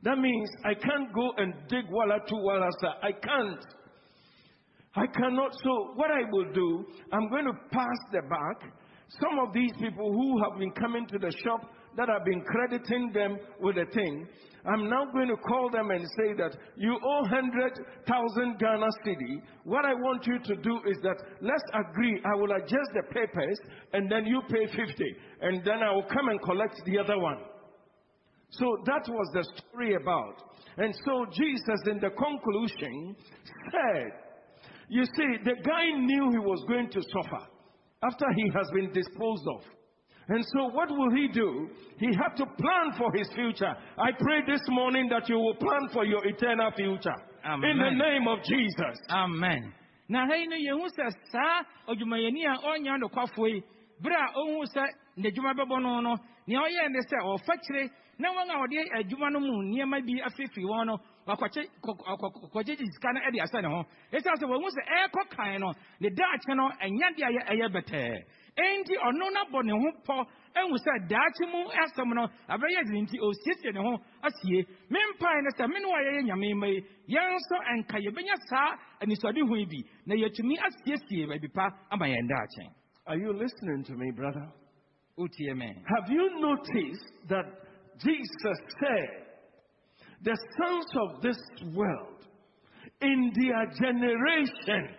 That 0.04 0.18
means 0.18 0.50
I 0.64 0.74
can't 0.74 1.14
go 1.14 1.32
and 1.38 1.54
dig 1.70 1.86
walla 1.90 2.20
to 2.28 2.36
walla, 2.36 2.70
sir. 2.82 2.94
I 3.02 3.12
can't. 3.12 3.66
I 4.96 5.06
cannot. 5.08 5.52
So, 5.64 5.94
what 5.96 6.12
I 6.12 6.30
will 6.32 6.52
do, 6.54 6.86
I'm 7.12 7.30
going 7.30 7.46
to 7.46 7.54
pass 7.72 7.98
the 8.12 8.22
back. 8.22 8.72
Some 9.22 9.40
of 9.40 9.54
these 9.54 9.72
people 9.80 10.12
who 10.12 10.44
have 10.44 10.60
been 10.60 10.72
coming 10.72 11.08
to 11.08 11.18
the 11.18 11.32
shop 11.44 11.62
that 11.98 12.08
have 12.10 12.24
been 12.24 12.42
crediting 12.42 13.12
them 13.14 13.38
with 13.60 13.78
a 13.78 13.86
thing, 13.94 14.28
I'm 14.66 14.90
now 14.90 15.06
going 15.14 15.30
to 15.30 15.38
call 15.38 15.70
them 15.72 15.92
and 15.92 16.06
say 16.18 16.34
that 16.38 16.58
you 16.76 17.00
owe 17.04 17.22
100,000 17.22 18.60
Ghana 18.60 18.88
cedi. 19.06 19.42
What 19.64 19.86
I 19.86 19.94
want 19.94 20.28
you 20.28 20.40
to 20.40 20.56
do 20.62 20.80
is 20.86 20.98
that 21.04 21.16
let's 21.42 21.64
agree, 21.74 22.22
I 22.26 22.36
will 22.36 22.52
adjust 22.52 22.92
the 22.94 23.04
papers 23.14 23.58
and 23.94 24.12
then 24.12 24.26
you 24.26 24.42
pay 24.50 24.68
50 24.68 25.16
and 25.42 25.64
then 25.64 25.84
I 25.84 25.92
will 25.92 26.04
come 26.04 26.28
and 26.30 26.42
collect 26.42 26.82
the 26.86 27.00
other 27.00 27.18
one. 27.18 27.38
So 28.50 28.78
that 28.86 29.04
was 29.08 29.30
the 29.34 29.44
story 29.56 29.96
about. 29.96 30.44
And 30.78 30.94
so 31.06 31.26
Jesus, 31.32 31.82
in 31.90 32.00
the 32.00 32.10
conclusion, 32.10 33.16
said, 33.72 34.12
You 34.90 35.04
see, 35.04 35.44
the 35.44 35.56
guy 35.64 35.98
knew 35.98 36.32
he 36.32 36.40
was 36.40 36.64
going 36.68 36.90
to 36.90 37.02
suffer 37.02 37.46
after 38.04 38.26
he 38.36 38.52
has 38.54 38.70
been 38.74 38.92
disposed 38.94 39.44
of. 39.56 39.77
And 40.30 40.44
so, 40.54 40.66
what 40.74 40.90
will 40.90 41.12
he 41.16 41.28
do? 41.30 41.70
He 42.00 42.08
had 42.08 42.36
to 42.36 42.46
plan 42.46 42.92
for 42.98 43.10
his 43.16 43.30
future. 43.34 43.74
I 43.98 44.12
pray 44.20 44.42
this 44.46 44.62
morning 44.70 45.08
that 45.10 45.30
you 45.30 45.36
will 45.38 45.56
plan 45.56 45.88
for 45.94 46.04
your 46.06 46.26
eternal 46.28 46.72
future. 46.76 47.16
In 47.46 47.78
the 47.80 47.92
name 47.92 48.28
of 48.28 48.40
Jesus. 48.44 49.00
amen 49.10 49.74
na 50.10 50.26
ha 50.26 50.34
yi 50.36 50.48
no 50.48 50.88
sɛ 50.88 51.12
saa 51.32 51.64
odwumayɛni 51.88 52.46
a 52.46 52.56
ɔnya 52.64 52.98
nokwafoɔ 53.02 53.48
yi 53.54 53.64
berɛ 54.02 54.16
a 54.16 54.34
ɔhu 54.40 54.64
sɛ 54.74 54.84
n'adwuma 55.18 55.54
bɛbɔ 55.54 55.82
no 55.82 56.00
no 56.02 56.16
nea 56.48 56.60
ɔyɛɛ 56.60 56.90
ne 56.92 57.00
sɛ 57.00 57.18
ɔfa 57.24 57.54
kyire 57.64 57.90
na 58.20 58.30
wɔn 58.30 58.50
a 58.50 58.56
wɔde 58.56 58.80
adwuma 59.00 59.32
no 59.32 59.40
mu 59.40 59.64
nneɛma 59.64 60.06
bi 60.06 60.14
wɔn 60.64 60.86
no 60.88 60.98
wakɔkye 61.28 61.68
kɔ- 61.84 61.98
kɔ- 62.54 62.66
sika 62.94 63.14
no 63.14 63.20
de 63.32 63.40
asɛ 63.40 63.62
ne 63.62 63.68
ho 63.68 63.84
ɛsiane 64.14 64.38
sɛ 64.40 64.46
wɔhu 64.48 64.68
sɛ 64.72 64.82
ɛrekɔ 64.96 65.30
kan 65.36 65.60
no 65.60 65.74
ne 66.00 66.10
daakye 66.10 66.56
no 66.56 66.70
ɛnya 66.82 67.16
de 67.16 67.24
ayɛ 67.24 67.42
ɛyɛ 67.52 67.68
bɛtɛɛ 67.76 68.24
enti 68.58 68.96
ɔno 68.98 69.26
no 69.32 69.40
abɔ 69.46 69.64
ne 69.64 69.72
ho 69.72 69.90
pɔ 70.06 70.16
ehu 70.58 70.76
sɛ 70.78 71.08
daakye 71.08 71.46
mu 71.52 71.70
asɛm 71.84 72.14
no 72.14 72.28
abɛyɛ 72.50 72.84
dene 72.88 73.02
nti 73.06 73.18
osiesie 73.20 73.72
ne 73.74 73.80
ho 73.80 73.94
asie. 74.24 74.66
Mempae 74.90 75.42
ne 75.44 75.50
sɛ 75.58 75.68
me 75.70 75.80
ne 75.80 75.86
wɔ 75.86 76.00
yɛyɛ 76.06 76.22
nyame 76.26 76.54
mma 76.54 76.68
yi 76.68 76.80
yɛn 77.08 77.30
nso 77.36 77.56
ɛnka 77.72 77.98
yɛbɛnya 78.06 78.36
saa 78.50 78.78
anisoadehu 79.02 79.56
yi 79.58 79.66
bi 79.66 79.80
na 80.06 80.16
yɛatumi 80.16 80.56
asiesie 80.66 81.28
baabi 81.28 81.48
pa 81.54 81.70
ama 81.92 82.06
yɛn 82.06 82.28
daakye. 82.28 82.70
Are 83.08 83.18
you 83.18 83.32
listening 83.32 83.84
to 83.86 83.94
me, 83.94 84.12
brother? 84.12 84.52
wotie 85.18 85.56
me. 85.56 85.74
Have 85.96 86.10
you 86.10 86.40
noticed 86.40 87.12
that 87.30 87.46
Jesus 88.00 88.60
said, 88.80 89.26
the 90.24 90.38
sons 90.60 90.86
of 91.02 91.22
this 91.22 91.38
world, 91.74 92.26
in 93.02 93.32
their 93.36 93.66
generation, 93.80 94.96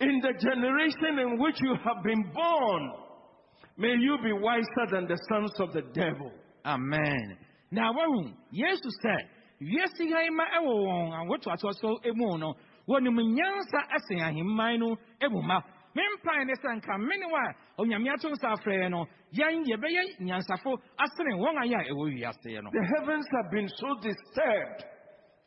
in 0.00 0.20
the 0.20 0.32
generation 0.38 1.18
in 1.18 1.38
which 1.38 1.56
you 1.60 1.74
have 1.84 2.02
been 2.04 2.22
born, 2.32 2.92
may 3.76 3.94
you 3.98 4.16
be 4.22 4.32
wiser 4.32 4.86
than 4.92 5.06
the 5.08 5.18
sons 5.28 5.52
of 5.60 5.72
the 5.72 5.82
devil. 5.92 6.30
amen. 6.64 7.36
Na 7.70 7.92
wahu 7.92 8.32
yesu 8.52 8.88
sɛ 9.04 9.16
wiase 9.60 10.10
han 10.12 10.34
ma 10.34 10.44
ɛwɔ 10.56 10.74
wɔn 10.86 11.12
awotoatoa 11.20 11.72
so 11.80 11.98
mu 12.14 12.38
no. 12.38 12.54
Wɔnim 12.88 13.18
nyansa 13.36 13.80
ɛsen 13.92 14.20
ahemman 14.22 14.78
no 14.78 14.96
mu 15.30 15.42
ma. 15.42 15.60
Mempae 15.94 16.46
ne 16.46 16.54
sɛ 16.54 16.76
nka 16.80 16.98
me 16.98 17.16
ne 17.18 17.26
wo 17.26 17.36
a 17.36 17.82
onyame 17.82 18.12
ato 18.12 18.28
nsa 18.30 18.54
afrɛ 18.56 18.84
yɛn 18.84 18.90
no 18.90 19.06
yɛn 19.34 19.64
yɛbɛyɛ 19.66 20.20
nyansafo 20.20 20.78
asene 20.98 21.34
wɔn 21.36 21.56
ayɛ 21.62 21.76
a 21.80 21.92
ɛwɔ 21.92 22.04
wiaseɛ 22.14 22.62
no. 22.62 22.70
The 22.72 22.86
heavens 22.96 23.26
have 23.36 23.50
been 23.50 23.68
so 23.68 23.94
disturbed. 24.00 24.84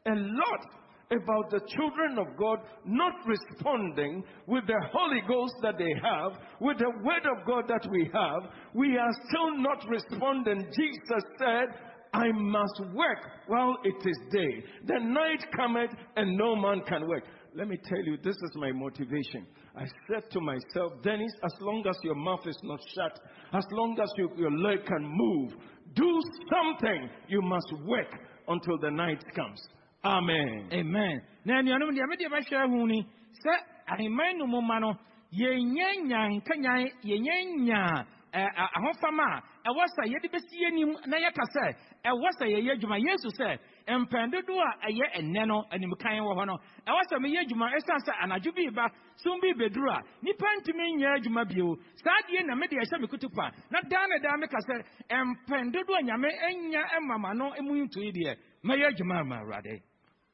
A 0.05 0.13
lot 0.15 0.65
about 1.11 1.49
the 1.49 1.61
children 1.75 2.17
of 2.17 2.37
God 2.37 2.59
not 2.85 3.13
responding 3.25 4.23
with 4.47 4.65
the 4.67 4.81
Holy 4.93 5.21
Ghost 5.27 5.55
that 5.61 5.77
they 5.77 5.93
have, 6.01 6.33
with 6.59 6.77
the 6.77 6.91
Word 7.03 7.25
of 7.25 7.45
God 7.45 7.65
that 7.67 7.87
we 7.91 8.09
have. 8.13 8.51
We 8.73 8.97
are 8.97 9.11
still 9.27 9.57
not 9.57 9.83
responding. 9.89 10.65
Jesus 10.75 11.23
said, 11.37 11.67
I 12.13 12.31
must 12.33 12.81
work 12.93 13.19
while 13.47 13.75
it 13.83 13.95
is 14.05 14.17
day. 14.31 14.63
The 14.85 14.99
night 14.99 15.45
cometh 15.55 15.91
and 16.15 16.37
no 16.37 16.55
man 16.55 16.81
can 16.87 17.07
work. 17.07 17.23
Let 17.53 17.67
me 17.67 17.77
tell 17.83 18.03
you, 18.03 18.17
this 18.23 18.35
is 18.35 18.51
my 18.55 18.71
motivation. 18.71 19.45
I 19.75 19.85
said 20.07 20.29
to 20.31 20.41
myself, 20.41 20.93
Dennis, 21.03 21.31
as 21.43 21.53
long 21.59 21.83
as 21.87 21.95
your 22.03 22.15
mouth 22.15 22.45
is 22.45 22.57
not 22.63 22.79
shut, 22.95 23.19
as 23.53 23.65
long 23.71 23.97
as 24.01 24.09
you, 24.17 24.29
your 24.37 24.51
leg 24.51 24.85
can 24.85 25.03
move, 25.03 25.51
do 25.95 26.21
something. 26.49 27.09
You 27.27 27.41
must 27.41 27.73
work 27.85 28.13
until 28.47 28.77
the 28.77 28.91
night 28.91 29.23
comes. 29.35 29.61
Amen. 30.03 30.67
amen. 30.73 31.21
Na 31.45 31.57
anuanom 31.59 31.91
deɛ 31.95 32.07
mede 32.09 32.25
bɛhwɛ 32.29 32.69
hu 32.69 32.87
ni 32.87 33.05
sɛ 33.43 33.53
ahemman 33.87 34.37
no 34.37 34.47
mu 34.47 34.61
ma 34.61 34.79
no 34.79 34.93
yɛnya 35.31 36.01
nya 36.05 36.27
nkanyan 36.29 36.89
yɛnya 37.03 37.35
nya 37.65 38.05
ahofama 38.33 39.23
a 39.63 39.69
ɛwɔ 39.69 39.83
sɛ 39.95 40.03
yɛde 40.09 40.27
bɛsi 40.33 40.55
yɛnim 40.63 41.05
na 41.05 41.17
yɛka 41.17 41.43
sɛ 41.53 41.75
ɛwɔ 42.05 42.29
sɛ 42.39 42.45
yɛyɛ 42.49 42.71
adwuma. 42.77 42.97
Yesu 42.97 43.29
sɛ 43.37 43.59
mpɛn 43.87 44.31
dodoɔ 44.31 44.63
a 44.81 44.87
ɛyɛ 44.89 45.05
ɛnɛ 45.21 45.47
no 45.47 45.63
animkan 45.71 46.17
wɔ 46.25 46.33
hɔ 46.33 46.45
no. 46.47 46.57
Ɛwɔ 46.87 47.01
sɛ 47.11 47.15
meyɛ 47.21 47.39
adwuma 47.45 47.69
ɛsiane 47.69 48.01
sɛ 48.07 48.13
anadwo 48.23 48.51
bi 48.55 48.69
ba 48.73 48.89
sum 49.17 49.39
bi 49.39 49.53
bɛduru 49.53 49.89
a 49.91 50.01
nnipa 50.23 50.47
ntumi 50.61 50.97
nyɛ 50.97 51.17
adwuma 51.21 51.45
bio. 51.47 51.77
Saa 52.03 52.21
deɛ 52.27 52.45
na 52.47 52.55
mede 52.55 52.73
ɛhyɛ 52.73 53.01
me 53.01 53.07
kutupa 53.07 53.51
na 53.69 53.79
daa 53.81 54.07
na 54.07 54.17
daa 54.17 54.35
meka 54.37 54.57
sɛ 54.65 54.81
mpɛn 55.09 55.71
dodoɔ 55.71 56.01
nyame 56.01 56.29
anya 56.49 56.85
ma 57.01 57.17
ma 57.19 57.33
no 57.33 57.53
mu 57.61 57.85
ntoi 57.85 58.11
deɛ 58.11 58.35
mɛyɛ 58.63 58.87
adwuma 58.95 59.19
ama 59.19 59.35
awurade 59.41 59.81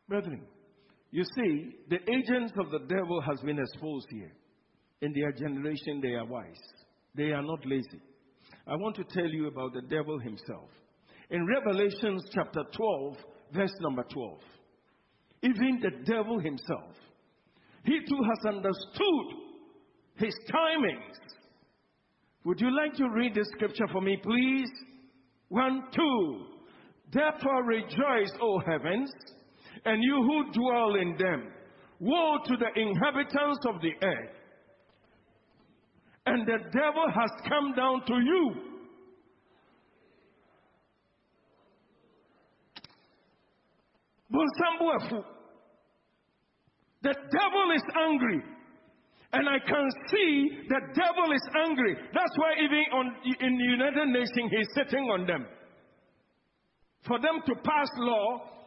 Brethren, 0.08 0.42
you 1.12 1.24
see, 1.36 1.76
the 1.90 2.00
agents 2.12 2.54
of 2.60 2.72
the 2.72 2.80
devil 2.88 3.22
has 3.22 3.40
been 3.42 3.60
exposed 3.60 4.08
here. 4.10 4.32
In 5.02 5.14
their 5.14 5.32
generation, 5.32 6.02
they 6.02 6.14
are 6.14 6.26
wise. 6.26 6.62
They 7.16 7.32
are 7.32 7.42
not 7.42 7.66
lazy. 7.66 8.02
I 8.68 8.76
want 8.76 8.96
to 8.98 9.04
tell 9.04 9.28
you 9.28 9.48
about 9.48 9.74
the 9.74 9.82
devil 9.82 10.20
himself. 10.20 10.70
In 11.30 11.46
Revelations 11.46 12.24
chapter 12.34 12.62
12, 12.76 13.18
verse 13.54 13.74
number 13.82 14.04
12, 14.12 14.40
even 15.44 15.82
the 15.82 16.12
devil 16.12 16.40
himself, 16.40 16.94
he 17.84 18.00
too 18.00 18.20
has 18.24 18.56
understood 18.56 19.26
his 20.16 20.34
timings. 20.50 21.16
Would 22.44 22.60
you 22.60 22.76
like 22.76 22.94
to 22.96 23.10
read 23.10 23.36
this 23.36 23.48
scripture 23.56 23.88
for 23.92 24.02
me, 24.02 24.18
please? 24.22 24.70
One, 25.50 25.84
two. 25.94 26.46
Therefore 27.12 27.64
rejoice, 27.66 28.32
O 28.42 28.60
heavens, 28.60 29.10
and 29.88 30.03
you 30.03 30.15
who 30.15 30.51
dwell 30.51 30.96
in 30.96 31.15
them. 31.17 31.51
Woe 32.00 32.38
to 32.46 32.58
the 32.58 32.79
inhabitants 32.79 33.65
of 33.67 33.82
the 33.82 33.94
earth. 34.06 34.36
And 36.25 36.46
the 36.46 36.58
devil 36.72 37.08
has 37.15 37.32
come 37.48 37.74
down 37.74 38.06
to 38.06 38.13
you. 38.13 38.56
The 47.01 47.15
devil 47.32 47.72
is 47.74 47.84
angry. 47.96 48.44
And 49.32 49.48
I 49.48 49.60
can 49.60 49.89
see 50.12 50.50
the 50.67 50.82
devil 50.96 51.32
is 51.34 51.41
angry. 51.65 51.96
That's 52.13 52.38
why 52.38 52.53
even 52.62 52.84
on, 52.94 53.15
in 53.39 53.58
the 53.58 53.63
United 53.63 54.08
Nations, 54.08 54.51
he's 54.51 54.67
sitting 54.75 55.06
on 55.06 55.25
them. 55.25 55.46
For 57.06 57.20
them 57.20 57.39
to 57.46 57.56
pass 57.56 57.88
law 57.98 58.57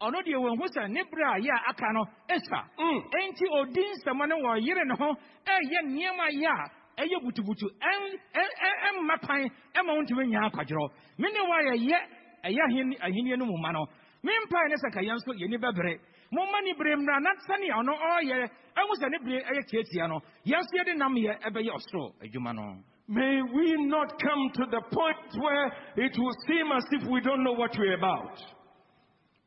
ɔno 0.00 0.18
deɛ 0.22 0.36
wɔn 0.38 0.56
hu 0.58 0.64
sɛ 0.74 0.88
ne 0.90 1.02
bere 1.10 1.24
a 1.26 1.38
yɛ 1.38 1.50
a 1.50 1.70
aka 1.70 1.92
no 1.92 2.04
ɛsa 2.28 2.60
Mm. 2.78 3.00
ɛnti 3.18 3.44
odi 3.50 3.82
nsɛm 3.82 4.28
no 4.28 4.36
wɔ 4.36 4.60
yere 4.66 4.84
ne 4.84 4.94
ho 4.94 5.14
ɛyɛ 5.46 5.80
nneɛma 5.84 6.26
yɛ 6.30 6.48
a 6.48 7.02
ɛyɛ 7.02 7.16
butubutu 7.22 7.66
ɛn 7.80 8.18
ɛn 8.34 8.48
ɛn 8.66 8.74
ɛmma 8.88 9.18
kwan 9.26 9.50
ɛma 9.74 9.90
wɔn 9.96 10.02
ntumi 10.06 10.26
nya 10.28 10.40
akwadworɔ 10.48 10.88
me 11.18 11.28
ne 11.32 11.40
wɔn 11.40 11.58
ayɛ 11.58 11.74
yɛ 11.90 11.98
ɛyɛ 12.44 12.60
ahenni 12.68 12.96
ahenni 13.00 13.36
no 13.38 13.44
mu 13.46 13.58
ma 13.58 13.72
no 13.72 13.86
me 14.22 14.32
mpae 14.46 14.68
ne 14.68 14.76
sɛ 14.76 14.92
ka 14.94 15.00
yɛn 15.00 15.16
nso 15.18 15.32
bɛbere 15.34 15.98
momma 16.30 16.60
ne 16.62 16.72
bere 16.74 16.94
mmra 16.96 17.20
na 17.20 17.30
sɛnea 17.48 17.74
ɔno 17.82 17.92
ɔreyɛ 17.98 18.50
ɛho 18.76 18.92
sɛ 19.02 19.10
ne 19.10 19.18
bere 19.24 19.42
ɛyɛ 19.50 19.62
tiatia 19.66 20.06
no 20.08 20.20
yɛn 20.46 20.60
nso 20.62 20.72
yɛde 20.78 20.96
nam 20.96 21.14
yɛ 21.16 21.38
ɛbɛyɛ 21.42 21.70
ɔsoro 21.74 22.12
adwuma 22.22 22.52
no 22.54 22.82
May 23.10 23.40
we 23.40 23.72
not 23.86 24.20
come 24.20 24.50
to 24.52 24.64
the 24.70 24.82
point 24.92 25.42
where 25.42 25.72
it 25.96 26.12
will 26.18 26.34
seem 26.46 26.70
as 26.72 26.84
if 26.92 27.08
we 27.08 27.22
don't 27.22 27.42
know 27.42 27.52
what 27.52 27.74
we're 27.78 27.94
about. 27.94 28.36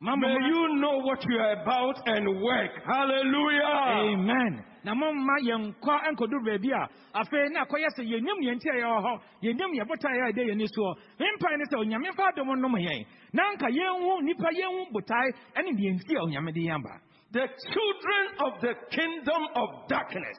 Ma 0.02 0.16
May 0.16 0.26
momma- 0.34 0.48
you 0.48 0.74
know 0.80 0.98
what 0.98 1.22
you 1.28 1.38
are 1.38 1.52
about 1.62 1.96
and 2.06 2.26
work. 2.42 2.72
Hallelujah. 2.84 4.10
amen 4.12 4.64
na 4.84 4.94
momma 4.94 5.32
yɛnkɔ 5.46 5.94
nkɔduru 6.10 6.42
baabi 6.44 6.72
a 6.74 6.88
afei 7.14 7.48
na 7.52 7.64
akɔyɛ 7.64 7.86
sɛ 7.96 8.02
yɛnim 8.02 8.38
yɛn 8.42 8.56
nti 8.58 8.68
a 8.68 8.74
yɛwɔ 8.82 8.98
hɔ 9.06 9.20
yɛnim 9.44 9.70
yɛn 9.78 9.86
botaeɛ 9.86 10.22
a 10.26 10.32
ɛda 10.32 10.42
yɛn 10.42 10.52
ani 10.58 10.66
soɔ 10.66 10.96
me 11.20 11.26
mpae 11.38 11.56
ne 11.56 11.64
sɛ 11.70 11.76
onyame 11.78 12.12
fa 12.16 12.32
adom 12.34 12.58
nom 12.60 12.72
yɛn 12.74 13.06
na 13.32 13.42
anka 13.52 13.68
yɛnhu 13.70 14.22
nnipa 14.22 14.50
yɛnhu 14.50 14.90
botae 14.90 15.28
ɛne 15.54 15.70
deɛ 15.78 15.90
nti 15.94 16.16
a 16.16 16.20
onyame 16.26 16.52
de 16.52 16.60
yɛn 16.66 16.74
aba 16.82 16.98
The 17.30 17.46
children 17.72 18.24
of 18.44 18.60
the 18.60 18.74
kingdom 18.90 19.42
of 19.54 19.68
darkness, 19.88 20.38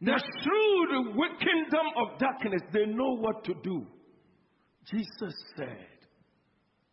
the 0.00 0.18
shrewd 0.18 1.14
wi- 1.14 1.36
kingdom 1.38 1.86
of 1.96 2.18
darkness, 2.18 2.62
they 2.72 2.84
know 2.86 3.14
what 3.20 3.44
to 3.44 3.54
do. 3.62 3.86
Jesus 4.90 5.34
said, 5.56 5.86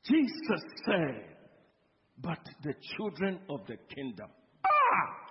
Jesus 0.07 0.63
said, 0.85 1.35
but 2.21 2.39
the 2.63 2.73
children 2.95 3.39
of 3.49 3.65
the 3.67 3.77
kingdom. 3.93 4.29
Ah! 4.65 5.25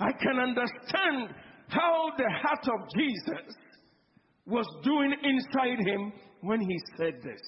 I 0.00 0.12
can 0.12 0.38
understand 0.38 1.34
how 1.68 2.10
the 2.16 2.30
heart 2.42 2.68
of 2.68 2.88
Jesus 2.96 3.54
was 4.46 4.66
doing 4.82 5.14
inside 5.22 5.86
him 5.86 6.12
when 6.42 6.60
he 6.60 6.78
said 6.96 7.22
this 7.22 7.40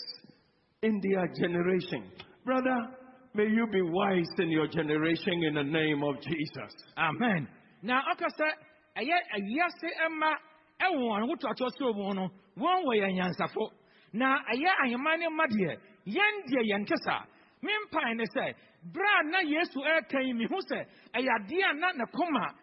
in 0.83 1.01
their 1.03 1.27
generation. 1.35 2.11
Brother, 2.45 2.77
may 3.35 3.45
you 3.45 3.67
be 3.73 3.83
wise 3.83 4.29
in 4.39 4.51
your 4.51 4.69
generation 4.69 5.43
in 5.45 5.55
the 5.55 5.65
name 5.65 6.03
of 6.05 6.21
Jesus. 6.23 6.73
amen 6.99 7.49
Now, 7.83 8.03
ɔka 8.13 8.29
sɛ 8.39 8.49
ɛyɛ 8.99 9.17
awiase 9.37 9.89
ɛma 10.07 10.33
ɛwɔ 10.81 11.01
wɔn 11.01 11.23
ahotoatoɔ 11.23 11.71
so 11.79 11.93
mu 11.95 12.15
no 12.15 12.29
wɔn 12.57 12.85
wɔ 12.85 12.95
yɛn 13.01 13.15
nyansafo 13.19 13.71
na 14.13 14.39
ɛyɛ 14.53 14.71
ahemman 14.85 15.19
ne 15.21 15.27
deɛ 15.57 15.77
yɛn 16.07 16.35
deɛ 16.49 16.63
yɛn 16.71 16.85
te 16.87 16.95
saa 17.05 17.25
me 17.63 17.73
ne 18.15 18.25
sɛ 18.35 18.55
bere 18.93 19.07
a 19.21 19.23
na 19.31 19.39
yesu 19.41 19.79
ɛreka 19.81 20.21
yi 20.27 20.33
mehu 20.33 20.59
sɛ 20.71 20.85
ɛyɛ 21.15 21.31
adeɛ 21.39 21.63
a 21.71 21.73
na 21.75 21.93
ne 21.93 22.05
koma 22.13 22.55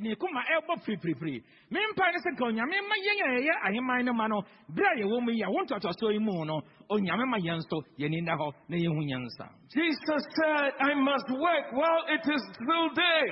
ne 0.00 0.14
koma 0.14 0.40
ɛrebɔ 0.42 0.74
firifirifiri 0.84 1.42
me 1.70 1.80
ne 1.80 2.18
sɛ 2.22 2.30
nka 2.32 2.44
onyame 2.44 2.76
ma 2.88 2.94
yɛn 2.94 3.20
a 3.24 3.28
yɛyɛ 3.40 3.54
ahemman 3.66 4.04
no 4.04 4.12
ma 4.12 4.26
no 4.28 4.42
bere 4.68 4.86
a 4.86 5.00
yɛwɔ 5.02 5.20
mu 5.24 5.30
yi 5.32 5.42
a 5.42 5.50
wo 5.50 5.62
ntoatoasoɔ 5.64 6.12
yi 6.12 6.18
mu 6.18 6.44
no 6.44 6.60
onyame 6.90 7.24
ma 7.26 7.38
yɛn 7.38 7.58
nso 7.58 7.82
yɛni 7.98 8.22
nda 8.22 8.34
hɔ 8.36 8.52
na 8.68 8.76
yɛhu 8.76 9.00
yɛn 9.10 9.24
nsa 9.26 9.48
Jesus 9.74 10.22
said, 10.38 10.70
I 10.78 10.94
must 10.94 11.26
work 11.30 11.66
while 11.72 12.02
it 12.14 12.22
is 12.30 12.42
still 12.54 12.88
day. 12.94 13.26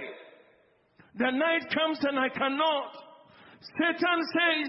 The 1.14 1.30
night 1.30 1.62
comes 1.70 1.98
and 2.02 2.18
I 2.18 2.28
cannot. 2.30 2.90
Satan 3.78 4.18
says, 4.34 4.68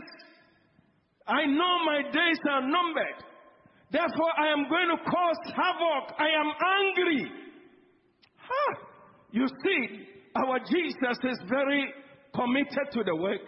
I 1.27 1.45
know 1.45 1.85
my 1.85 2.01
days 2.11 2.39
are 2.49 2.61
numbered. 2.61 3.19
Therefore, 3.91 4.31
I 4.37 4.51
am 4.51 4.67
going 4.69 4.89
to 4.89 5.03
cause 5.03 5.53
havoc. 5.55 6.15
I 6.19 6.27
am 6.27 6.51
angry. 6.81 7.31
Ha! 8.37 8.77
You 9.31 9.47
see, 9.47 10.07
our 10.35 10.59
Jesus 10.59 11.17
is 11.23 11.39
very 11.47 11.93
committed 12.35 12.91
to 12.91 13.03
the 13.03 13.15
work. 13.15 13.41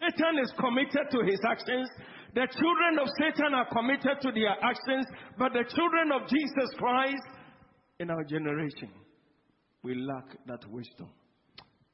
Satan 0.00 0.42
is 0.42 0.52
committed 0.58 1.10
to 1.10 1.20
his 1.24 1.38
actions. 1.48 1.88
The 2.34 2.48
children 2.48 2.98
of 3.00 3.08
Satan 3.20 3.54
are 3.54 3.68
committed 3.68 4.20
to 4.22 4.32
their 4.32 4.56
actions, 4.62 5.06
but 5.38 5.52
the 5.52 5.64
children 5.74 6.10
of 6.12 6.28
Jesus 6.28 6.70
Christ 6.78 7.22
in 8.00 8.10
our 8.10 8.24
generation, 8.24 8.90
we 9.82 9.94
lack 9.94 10.24
that 10.46 10.66
wisdom. 10.70 11.10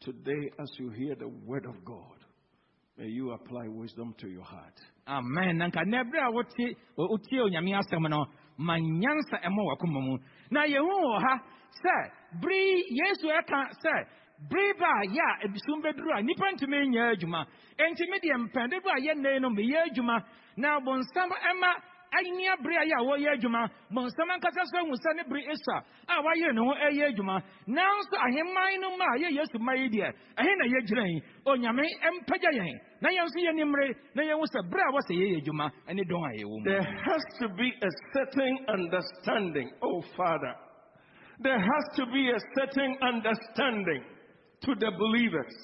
Today, 0.01 0.51
as 0.61 0.71
you 0.79 0.91
hear 0.91 1.17
the 1.17 1.29
word 1.29 1.67
of 1.67 1.85
God, 1.85 2.25
may 2.97 3.09
you 3.09 3.33
apply 3.33 3.67
wisdom 3.67 4.15
to 4.21 4.29
your 4.29 4.45
heart. 4.45 4.81
Amen. 5.09 5.57
Na 5.59 5.67
nka 5.69 5.85
na 5.87 6.03
ɛberɛ 6.05 6.21
a 6.27 6.31
wotie 6.33 6.77
wotie 6.97 7.41
onyame 7.41 7.73
asɛm 7.79 8.09
no 8.09 8.27
ma 8.59 8.75
nyansa 8.79 9.37
ɛmɔ 9.43 9.63
wakoma 9.69 10.01
mu. 10.01 10.19
Na 10.51 10.65
yɛhu 10.67 10.87
wɔ 10.87 11.21
ha 11.23 11.35
sɛ 11.83 11.95
bere 12.41 12.83
yesu 12.91 13.27
ɛka 13.29 13.59
sɛ 13.83 13.95
bere 14.51 14.75
ba 14.79 14.87
a 14.87 15.05
yɛ 15.07 15.23
a 15.23 15.47
abisum 15.47 15.83
bɛduru 15.83 16.11
a 16.17 16.23
nnipa 16.23 16.53
ntumi 16.53 16.89
nyɛ 16.89 17.13
adwuma. 17.15 17.47
Enti 17.79 18.05
me 18.11 18.19
deɛ 18.19 18.37
mpɛn 18.47 18.71
dodo 18.71 18.89
a 18.89 19.01
yɛnnɛ 19.01 19.35
yi 19.35 19.41
no 19.41 19.51
meyɛ 19.51 19.91
adwuma. 19.91 20.23
Na 20.57 20.81
bonsam 20.81 21.31
ɛma 21.31 21.71
ani 22.13 22.49
abere 22.49 22.77
a 22.77 22.85
yɛ 22.85 22.95
a 22.99 23.05
wɔyɛ 23.05 23.29
adwuma 23.37 23.69
bɔnsɛm 23.93 24.31
ankasa 24.33 24.63
so 24.67 24.79
ahu 24.79 24.95
sɛ 24.95 25.17
ne 25.17 25.23
bere 25.29 25.43
esa 25.53 25.77
a 26.09 26.23
wayɛ 26.23 26.53
ne 26.55 26.61
ho 26.61 26.75
ɛyɛ 26.75 27.13
adwuma 27.13 27.43
nanso 27.67 28.17
ahemman 28.17 28.81
no 28.81 28.97
ma 28.97 29.05
a 29.15 29.19
yɛ 29.19 29.29
yesu 29.33 29.59
ma 29.59 29.73
yi 29.75 29.89
deɛ 29.89 30.13
ɛhe 30.39 30.53
na 30.59 30.65
yɛgyina 30.65 31.05
yi 31.07 31.23
onyame 31.47 31.85
mpagya 32.21 32.51
yɛn 32.53 32.79
na 33.01 33.09
yɛn 33.11 33.25
nso 33.27 33.39
yɛ 33.45 33.53
nimmere 33.55 33.95
na 34.15 34.23
yɛhu 34.23 34.45
sɛ 34.47 34.61
bere 34.71 34.83
a 34.89 34.93
wɔsɛ 34.93 35.13
yɛyɛ 35.13 35.37
adwuma 35.43 35.71
ne 35.93 36.03
dɔn 36.03 36.25
a 36.25 36.33
yɛwɔ 36.41 36.57
mu. 36.59 36.65
There 36.65 36.83
has 36.83 37.23
to 37.41 37.49
be 37.55 37.69
a 37.83 37.91
certain 38.15 38.59
understanding, 38.69 39.71
oh 39.83 40.03
Father. 40.17 40.55
There 41.41 41.59
has 41.61 41.85
to 41.97 42.07
be 42.07 42.31
a 42.31 42.39
certain 42.59 42.97
understanding 43.03 44.03
to 44.63 44.75
the 44.75 44.91
believers. 44.99 45.55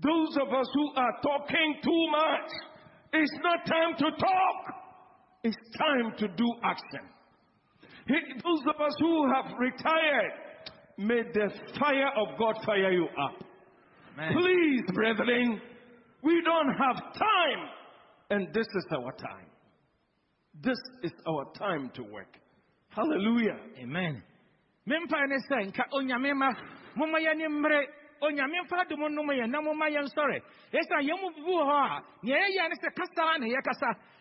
Those 0.00 0.36
of 0.40 0.48
us 0.52 0.66
who 0.74 0.92
are 0.96 1.14
talking 1.22 1.76
too 1.82 2.06
much, 2.10 2.50
it's 3.12 3.38
not 3.42 3.66
time 3.66 3.96
to 3.98 4.10
talk. 4.16 4.83
It's 5.44 5.56
time 5.78 6.12
to 6.18 6.28
do 6.28 6.48
action. 6.62 7.08
He- 8.06 8.32
Those 8.42 8.62
of 8.74 8.80
us 8.80 8.94
who 8.98 9.32
have 9.32 9.52
retired, 9.58 10.32
may 10.98 11.22
the 11.22 11.50
fire 11.78 12.10
of 12.16 12.38
God 12.38 12.54
fire 12.64 12.90
you 12.92 13.06
up. 13.18 13.44
Amen. 14.14 14.32
Please, 14.32 14.82
brethren, 14.94 15.60
we 16.22 16.40
don't 16.42 16.74
have 16.74 16.96
time, 17.12 17.68
and 18.30 18.52
this 18.54 18.66
is 18.66 18.86
our 18.92 19.12
time. 19.12 19.46
This 20.62 20.78
is 21.02 21.12
our 21.28 21.52
time 21.58 21.90
to 21.94 22.02
work. 22.04 22.38
Hallelujah. 22.90 23.58
amen 23.82 24.22
mempae 24.86 25.26
ne 25.28 25.36
sɛ 25.48 25.66
nka 25.68 25.84
onyame 25.92 26.34
ma 26.36 26.48
momma 26.94 27.18
yɛne 27.18 27.48
mmere 27.48 27.86
onyame 28.22 28.60
mfa 28.64 28.84
adom 28.84 29.08
nom 29.14 29.26
yɛn 29.28 29.50
na 29.50 29.60
momma 29.60 29.86
yɛn 29.88 30.04
nsɔre 30.04 30.40
ɛsiane 30.72 31.08
yɛn 31.08 31.20
mu 31.20 31.30
bi 31.34 31.40
wɔ 31.40 31.62
hɔ 31.64 31.76
a 31.90 32.02
nea 32.22 32.36
yɛyɛ 32.36 32.68
ne 32.68 32.74
sɛ 32.82 32.94
kasa 32.94 33.38
na 33.38 33.46
yɛkasa 33.46 33.88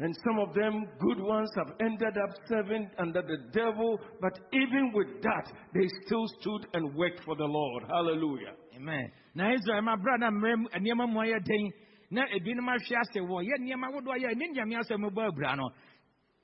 And 0.00 0.14
some 0.26 0.40
of 0.40 0.52
them, 0.54 0.86
good 0.98 1.20
ones, 1.20 1.50
have 1.56 1.76
ended 1.80 2.18
up 2.18 2.30
serving 2.48 2.90
under 2.98 3.22
the 3.22 3.36
devil, 3.52 4.00
but 4.20 4.32
even 4.52 4.90
with 4.92 5.22
that, 5.22 5.52
they 5.72 5.86
still 6.04 6.26
stood 6.40 6.66
and 6.74 6.94
worked 6.96 7.22
for 7.24 7.36
the 7.36 7.44
Lord. 7.44 7.84
Hallelujah. 7.88 8.54
amen 8.76 9.10
na 9.34 9.52
israel 9.54 9.82
ma 9.82 9.96
bra 9.96 10.16
na 10.16 10.30
mmerɛ 10.30 10.56
mu 10.56 10.68
nneɛma 10.68 11.06
mu 11.12 11.20
ayɛ 11.20 11.38
den 11.44 11.72
na 12.10 12.22
ebinom 12.36 12.68
ahwe 12.68 12.96
ase 13.00 13.20
wɔ 13.20 13.42
yɛ 13.48 13.54
nneɛma 13.60 13.86
ahodoɔ 13.88 14.16
yɛ 14.22 14.36
ne 14.36 14.46
nyame 14.52 14.74
asɛm 14.80 15.10
bɔ 15.14 15.22
abura 15.28 15.56
no 15.56 15.70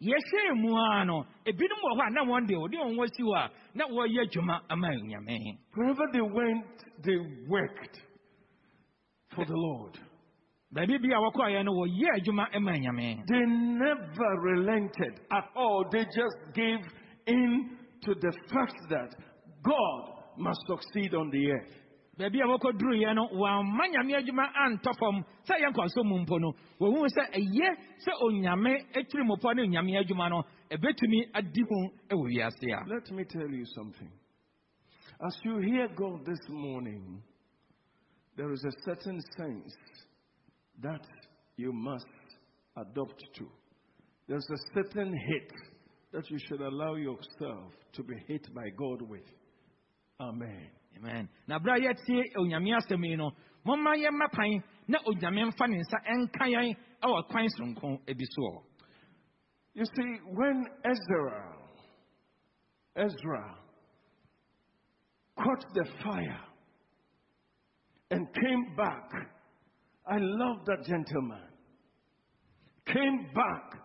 yɛhwɛɛ 0.00 0.54
mu 0.60 0.76
ara 0.76 1.04
no 1.04 1.26
ebinom 1.46 1.80
wɔ 1.84 1.90
hɔ 1.98 2.06
a 2.06 2.10
na 2.10 2.22
wɔn 2.24 2.46
de 2.46 2.54
wɔde 2.54 2.76
wɔn 2.78 3.04
asi 3.04 3.22
hɔ 3.22 3.34
a 3.36 3.50
na 3.74 3.84
wɔyɛ 3.86 4.20
adwuma 4.26 4.60
ama 4.70 4.88
nyame 4.88 5.58
Wherever 5.74 6.06
they 6.12 6.20
went, 6.20 6.66
they 7.02 7.18
worked 7.48 8.00
for 9.34 9.44
the 9.44 9.56
Lord. 9.56 9.98
They 10.72 10.86
never 13.46 14.40
relented 14.40 15.20
at 15.32 15.44
all. 15.56 15.84
They 15.90 16.04
just 16.04 16.36
gave 16.54 16.78
in 17.26 17.70
to 18.02 18.14
the 18.14 18.32
fact 18.52 18.76
that 18.90 19.14
God 19.64 20.12
must 20.38 20.60
succeed 20.66 21.14
on 21.14 21.30
the 21.30 21.50
earth. 21.50 21.80
baabi 22.20 22.40
a 22.42 22.46
wɔkɔduruiɛ 22.46 23.14
no 23.14 23.28
wɔamma 23.32 23.84
nyame 23.88 24.12
adwuma 24.20 24.44
antɔ 24.64 24.92
fam 25.00 25.24
sɛ 25.48 25.54
yɛ 25.62 25.68
nkɔso 25.72 26.04
mu 26.04 26.18
mpo 26.24 26.38
no 26.38 26.52
wɔhu 26.78 27.06
sɛ 27.16 27.22
ɛyɛ 27.32 27.68
sɛ 28.04 28.12
onyame 28.20 28.72
atirimpɔ 28.92 29.54
ne 29.56 29.62
onyame 29.62 29.96
adwuma 29.96 30.28
no 30.28 30.44
ɛbɛtumi 30.70 31.30
adi 31.34 31.62
ho 31.62 31.90
wɔ 32.10 32.24
wiase 32.28 32.68
a 32.76 32.84
Let 32.88 33.10
me 33.10 33.24
tell 33.24 33.48
you 33.50 33.64
something. 33.74 34.10
As 35.26 35.38
you 35.44 35.58
hear 35.60 35.88
God 35.88 36.26
this 36.26 36.46
morning, 36.48 37.22
there 38.36 38.52
is 38.52 38.64
a 38.64 38.72
certain 38.84 39.20
sense 39.38 39.74
that 40.82 41.06
you 41.56 41.72
must 41.72 42.06
adopt 42.76 43.22
to. 43.36 43.46
There's 44.28 44.46
a 44.52 44.74
certain 44.74 45.12
hit 45.12 45.52
that 46.12 46.30
you 46.30 46.38
should 46.46 46.60
allow 46.60 46.94
yourself 46.94 47.72
to 47.92 48.02
be 48.02 48.14
hit 48.26 48.52
by 48.54 48.68
God 48.76 49.02
with. 49.02 49.26
Amen. 50.20 50.68
amen 50.96 51.28
na 51.46 51.58
bere 51.58 51.76
a 51.76 51.80
yɛtie 51.80 52.36
onyame 52.36 52.76
asɛm 52.76 53.04
yi 53.08 53.16
no 53.16 53.30
momma 53.64 53.92
yɛmma 53.96 54.28
kwan 54.34 54.62
na 54.88 54.98
onyame 55.06 55.44
mfa 55.48 55.66
ne 55.68 55.78
nsa 55.78 55.98
ɛnka 56.04 56.46
yɛn 56.50 56.76
ɛwɔ 57.02 57.28
kwan 57.28 57.46
sononko 57.48 58.04
bi 58.06 58.24
soɔ 58.36 58.70
You 59.74 59.84
see, 59.84 60.18
when 60.34 60.66
Ezra, 60.84 61.56
Ezra 62.96 63.56
caught 65.36 65.64
the 65.74 65.84
fire 66.02 66.40
and 68.10 68.26
came 68.34 68.74
back, 68.76 69.10
I 70.10 70.18
love 70.18 70.66
that 70.66 70.84
gentleman. 70.84 71.42
Came 72.86 73.28
back 73.32 73.80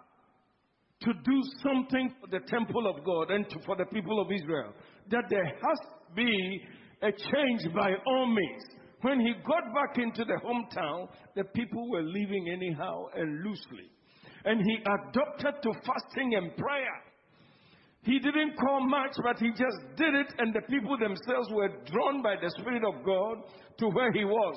to 1.02 1.14
do 1.14 1.42
something 1.62 2.12
for 2.20 2.28
the 2.28 2.44
temple 2.48 2.90
of 2.90 3.06
God 3.06 3.30
and 3.30 3.48
to, 3.48 3.60
for 3.64 3.76
the 3.76 3.86
people 3.86 4.20
of 4.20 4.32
Israel. 4.32 4.74
That 5.12 5.26
there 5.30 5.46
has 5.46 5.80
to 5.80 6.16
be 6.16 6.62
a 7.04 7.12
change 7.12 7.74
by 7.76 7.92
all 8.08 8.26
means. 8.26 8.64
When 9.02 9.20
he 9.20 9.34
got 9.46 9.72
back 9.76 10.00
into 10.00 10.26
the 10.26 10.40
hometown, 10.44 11.10
the 11.36 11.44
people 11.44 11.92
were 11.92 12.02
living 12.02 12.48
anyhow 12.52 13.04
and 13.16 13.44
loosely. 13.44 13.92
And 14.46 14.60
he 14.66 14.78
adopted 14.78 15.62
to 15.62 15.72
fasting 15.86 16.34
and 16.36 16.58
prayer. 16.58 17.04
He 18.02 18.18
didn't 18.18 18.58
call 18.58 18.88
much, 18.88 19.12
but 19.24 19.38
he 19.40 19.50
just 19.50 19.78
did 19.96 20.14
it, 20.14 20.34
and 20.40 20.54
the 20.54 20.62
people 20.70 20.98
themselves 20.98 21.50
were 21.52 21.70
drawn 21.92 22.24
by 22.24 22.36
the 22.42 22.50
Spirit 22.60 22.84
of 22.84 23.04
God 23.06 23.38
to 23.78 23.88
where 23.90 24.12
he 24.12 24.26
was. 24.26 24.56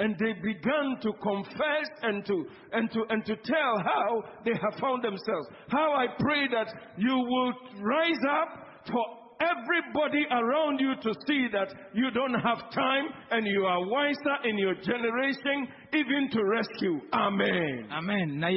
And 0.00 0.16
they 0.18 0.32
began 0.32 0.96
to 1.02 1.12
confess 1.22 1.86
and 2.02 2.24
to, 2.26 2.44
and 2.72 2.90
to, 2.90 3.04
and 3.10 3.24
to 3.26 3.36
tell 3.36 3.78
how 3.84 4.24
they 4.44 4.52
have 4.52 4.80
found 4.80 5.04
themselves. 5.04 5.46
How 5.68 5.92
I 5.92 6.06
pray 6.18 6.48
that 6.48 6.72
you 6.96 7.14
will 7.14 7.52
rise 7.80 8.24
up 8.28 8.48
for 8.90 9.04
everybody 9.40 10.24
around 10.30 10.80
you 10.80 10.94
to 11.02 11.14
see 11.26 11.46
that 11.52 11.68
you 11.94 12.10
don't 12.10 12.34
have 12.34 12.70
time 12.72 13.04
and 13.30 13.46
you 13.46 13.64
are 13.64 13.86
wiser 13.86 14.36
in 14.44 14.58
your 14.58 14.74
generation, 14.74 15.68
even 15.94 16.28
to 16.32 16.44
rescue. 16.44 17.00
Amen. 17.12 17.88
amen 17.90 18.40
na 18.40 18.48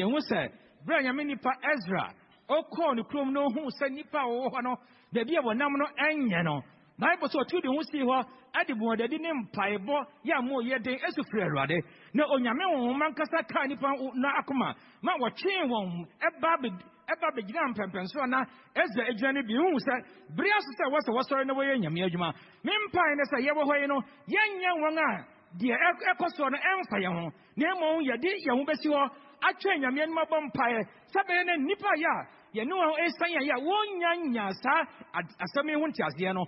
nipa 1.24 1.50
ɛsra 1.64 2.14
ɔkɔɔ 2.50 2.96
no 2.96 4.78
baabi 5.14 6.44
no 6.44 6.62
bible 7.04 7.28
sɛ 7.28 7.38
ɔtoo 7.44 7.62
de 7.62 7.68
ho 7.68 7.82
sii 7.92 8.04
hɔ 8.08 8.18
ade 8.56 8.74
buɔdadi 8.80 9.18
ne 9.20 9.30
mpaebɔ 9.34 9.96
yɛ 10.24 10.34
a 10.38 10.42
ɔyɛ 10.42 10.78
den 10.84 10.98
ɛsi 11.00 11.22
firi 11.30 11.44
awurade. 11.44 11.78
Na 12.13 12.24
onyame 12.32 12.63
honhoma 12.72 13.10
nkasa 13.12 13.44
kaa 13.50 13.66
nnipa 13.68 13.89
no 14.16 14.30
akoma. 14.39 14.74
Ma 15.02 15.12
wɔtwee 15.18 15.68
wɔn 15.68 16.06
ɛba 16.22 16.52
bɛ- 16.62 16.84
ɛba 17.12 17.28
bɛgyina 17.36 17.74
mpɛmpɛnsoɔ 17.74 18.26
na 18.30 18.39
ɛsra 18.76 19.10
agyina 19.10 19.34
no 19.34 19.42
bi. 19.44 19.54
Hu 19.54 19.78
sɛ 19.80 19.94
bere 20.38 20.50
aso 20.56 20.72
sɛ 20.80 20.86
wɔsɛ 20.94 21.12
wɔsɔre 21.18 21.46
na 21.46 21.54
wɔyɛ 21.54 21.80
nyame 21.82 22.00
adwuma. 22.08 22.30
Mempae 22.63 23.16
ne 23.18 23.24
sɛ 23.32 23.38
yɛwɔ 23.48 23.63
hɔ 23.68 23.82
yi 23.82 23.88
no 23.88 23.98
yɛnyɛ 24.30 24.72
wɔn 24.82 24.98
a 24.98 25.26
deɛ 25.60 25.76
ɛkɔ 26.13 26.26
soɔ 26.38 26.52
no 26.52 26.58
ɛmfa 26.58 26.98
yɛn 27.04 27.13
ho. 27.20 27.32
Na 27.58 27.76
mmom 27.76 28.02
yɛde 28.06 28.30
yɛn 28.48 28.56
ho 28.58 28.63
bɛsi 28.63 28.88
hɔ 28.88 29.10
atwɛn 29.44 29.80
nyame 29.82 30.02
anim 30.04 30.18
abɔ 30.18 30.38
mpaeɛ. 30.48 30.82
Sɛ 31.12 31.20
bɛyɛ 31.28 31.46
no 31.46 31.54
nnipa 31.58 31.92
yɛ 31.98 32.10
a 32.13 32.28
yɛne 32.54 32.72
wɔn 32.72 32.96
ɛsiane 33.02 33.44
yɛ 33.50 33.54
a 33.58 33.60
wɔnya 33.60 34.32
nya 34.32 34.50
saa 34.62 34.84
asɛm 35.18 35.68
yi 35.70 35.74
ho 35.74 35.88
nteaseɛ 35.88 36.34
no 36.36 36.46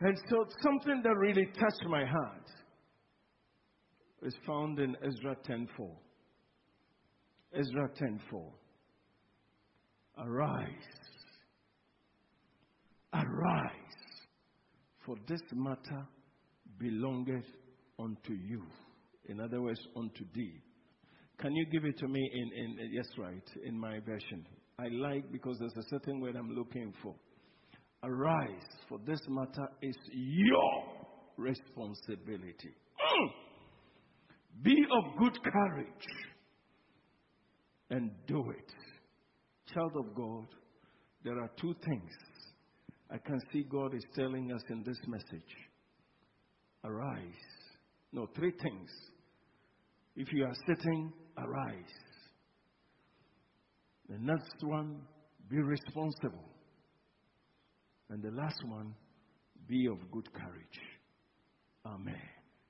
And 0.00 0.18
so 0.28 0.44
something 0.62 1.02
that 1.02 1.16
really 1.16 1.46
touched 1.46 1.84
my 1.88 2.04
heart 2.04 2.50
is 4.22 4.34
found 4.46 4.78
in 4.80 4.96
Ezra 5.02 5.36
10:4. 5.48 5.96
Ezra 7.54 7.88
10:4. 7.94 8.52
Arise. 10.18 10.68
Arise. 13.14 13.72
For 15.06 15.16
this 15.26 15.40
matter 15.52 16.06
belongeth 16.78 17.46
unto 17.98 18.32
you. 18.32 18.64
In 19.26 19.40
other 19.40 19.62
words, 19.62 19.80
unto 19.96 20.24
thee. 20.34 20.60
Can 21.38 21.54
you 21.54 21.66
give 21.66 21.84
it 21.84 21.96
to 21.98 22.08
me 22.08 22.30
in, 22.32 22.52
in 22.52 22.90
yes, 22.92 23.06
right, 23.18 23.48
in 23.64 23.78
my 23.78 24.00
version? 24.00 24.44
I 24.78 24.88
like 24.88 25.30
because 25.32 25.58
there's 25.58 25.76
a 25.76 25.88
certain 25.90 26.20
word 26.20 26.36
I'm 26.36 26.54
looking 26.54 26.94
for. 27.02 27.14
Arise, 28.04 28.62
for 28.88 28.98
this 29.04 29.20
matter 29.28 29.68
is 29.82 29.96
your 30.12 30.84
responsibility. 31.36 32.70
Mm. 32.70 33.28
Be 34.62 34.76
of 34.92 35.18
good 35.18 35.38
courage 35.42 36.06
and 37.90 38.10
do 38.26 38.50
it. 38.50 38.72
Child 39.74 39.92
of 39.96 40.14
God, 40.14 40.46
there 41.24 41.40
are 41.40 41.50
two 41.60 41.74
things 41.84 42.12
I 43.10 43.18
can 43.18 43.40
see 43.52 43.64
God 43.64 43.94
is 43.94 44.04
telling 44.14 44.52
us 44.52 44.62
in 44.70 44.84
this 44.84 44.98
message. 45.06 45.56
Arise. 46.84 47.22
No, 48.12 48.28
three 48.36 48.52
things. 48.62 48.90
If 50.14 50.28
you 50.32 50.44
are 50.44 50.54
sitting, 50.66 51.12
arise. 51.36 52.07
The 54.08 54.18
next 54.18 54.56
one, 54.62 55.02
be 55.50 55.56
responsible. 55.60 56.44
And 58.10 58.22
the 58.22 58.30
last 58.30 58.62
one, 58.66 58.94
be 59.68 59.86
of 59.86 59.98
good 60.10 60.32
courage. 60.32 60.78
Amen. 61.86 62.20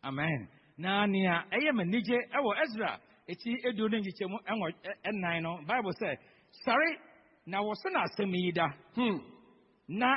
amen 0.05 0.49
na 0.79 1.07
nea 1.07 1.43
ɛyɛ 1.51 1.75
me 1.75 1.85
nigye 1.85 2.19
ɛwɔ 2.31 2.53
ezra 2.63 3.01
eti 3.29 3.51
edu 3.67 3.89
ne 3.91 3.99
nkyekyɛ 3.99 4.29
mu 4.31 4.39
ɛwɔ 4.47 4.73
ɛnan 5.05 5.43
no 5.43 5.59
bible 5.67 5.91
sɛ 6.01 6.15
sɔre 6.65 6.97
na 7.47 7.59
wɔso 7.59 7.91
na 7.93 8.05
asɛm 8.05 8.33
yi 8.33 8.53
da 8.53 8.67
Hmm. 8.95 9.19
na 9.89 10.17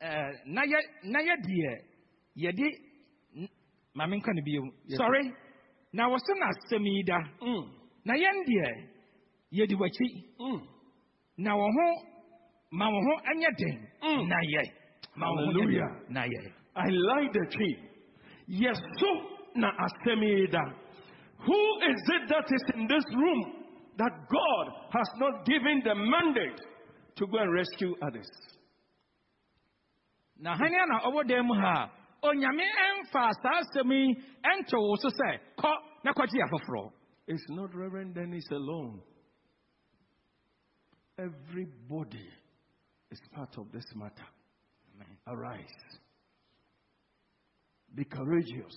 ɛɛ 0.00 0.46
na 0.46 0.62
yɛ 0.62 0.78
na 1.02 1.18
yɛ 1.18 1.34
deɛ 1.42 1.74
yɛde 2.36 2.68
n- 3.34 3.48
maame 3.96 4.16
nka 4.20 4.32
ne 4.34 4.42
bio 4.42 4.62
Yes. 4.86 5.00
sɔre 5.00 5.34
na 5.92 6.06
wɔso 6.08 6.32
na 6.38 6.46
asɛm 6.52 6.86
yi 6.86 7.02
da 7.02 7.18
Hmm. 7.40 7.74
na 8.04 8.14
yɛn 8.14 8.44
deɛ 8.46 8.88
yɛdi 9.52 9.74
w'akyi 9.76 10.08
Hmm. 10.38 10.60
na 11.38 11.52
wɔn 11.54 11.70
ho 11.76 11.88
ma 12.72 12.86
wɔn 12.88 13.02
ho 13.06 13.14
anyɛ 13.30 13.50
den 13.58 13.88
Mm. 14.02 14.28
na 14.28 14.36
yɛ 14.36 14.62
ma 15.16 15.26
wɔn 15.26 15.52
ho 15.54 15.66
den 15.66 16.04
na 16.08 16.22
yɛ. 16.24 16.52
I 16.74 16.88
like 16.88 17.32
the 17.32 17.46
tree. 17.50 17.76
Yes, 18.46 18.80
so 18.98 19.06
na 19.54 19.70
asemida. 19.78 20.62
Who 21.46 21.80
is 21.90 22.00
it 22.14 22.28
that 22.28 22.46
is 22.50 22.64
in 22.74 22.86
this 22.86 23.04
room 23.14 23.66
that 23.98 24.12
God 24.30 24.66
has 24.90 25.08
not 25.18 25.44
given 25.44 25.82
the 25.84 25.94
mandate 25.94 26.60
to 27.16 27.26
go 27.26 27.38
and 27.38 27.52
rescue 27.52 27.94
others? 28.02 28.30
na 30.42 30.56
hania 30.56 30.86
na 30.88 31.22
dan 31.22 31.46
mu 31.46 31.54
ha 31.54 31.90
onyame 32.24 32.66
ɛmfa 32.88 33.30
saa 33.42 33.60
asɛm 33.60 33.92
yi 33.92 34.16
wo 34.72 34.96
so 34.96 35.08
sɛ 35.08 35.38
kɔ 35.56 35.72
na 36.04 36.12
kɔgye 36.12 36.42
afoforɔ 36.42 36.92
It's 37.28 37.44
not 37.50 37.72
Reverend 37.72 38.16
Dennis 38.16 38.44
alone. 38.50 39.00
Everybody 41.18 42.28
is 43.10 43.20
part 43.34 43.56
of 43.58 43.70
this 43.72 43.84
matter. 43.94 44.26
Arise. 45.26 45.66
Be 47.94 48.04
courageous 48.04 48.76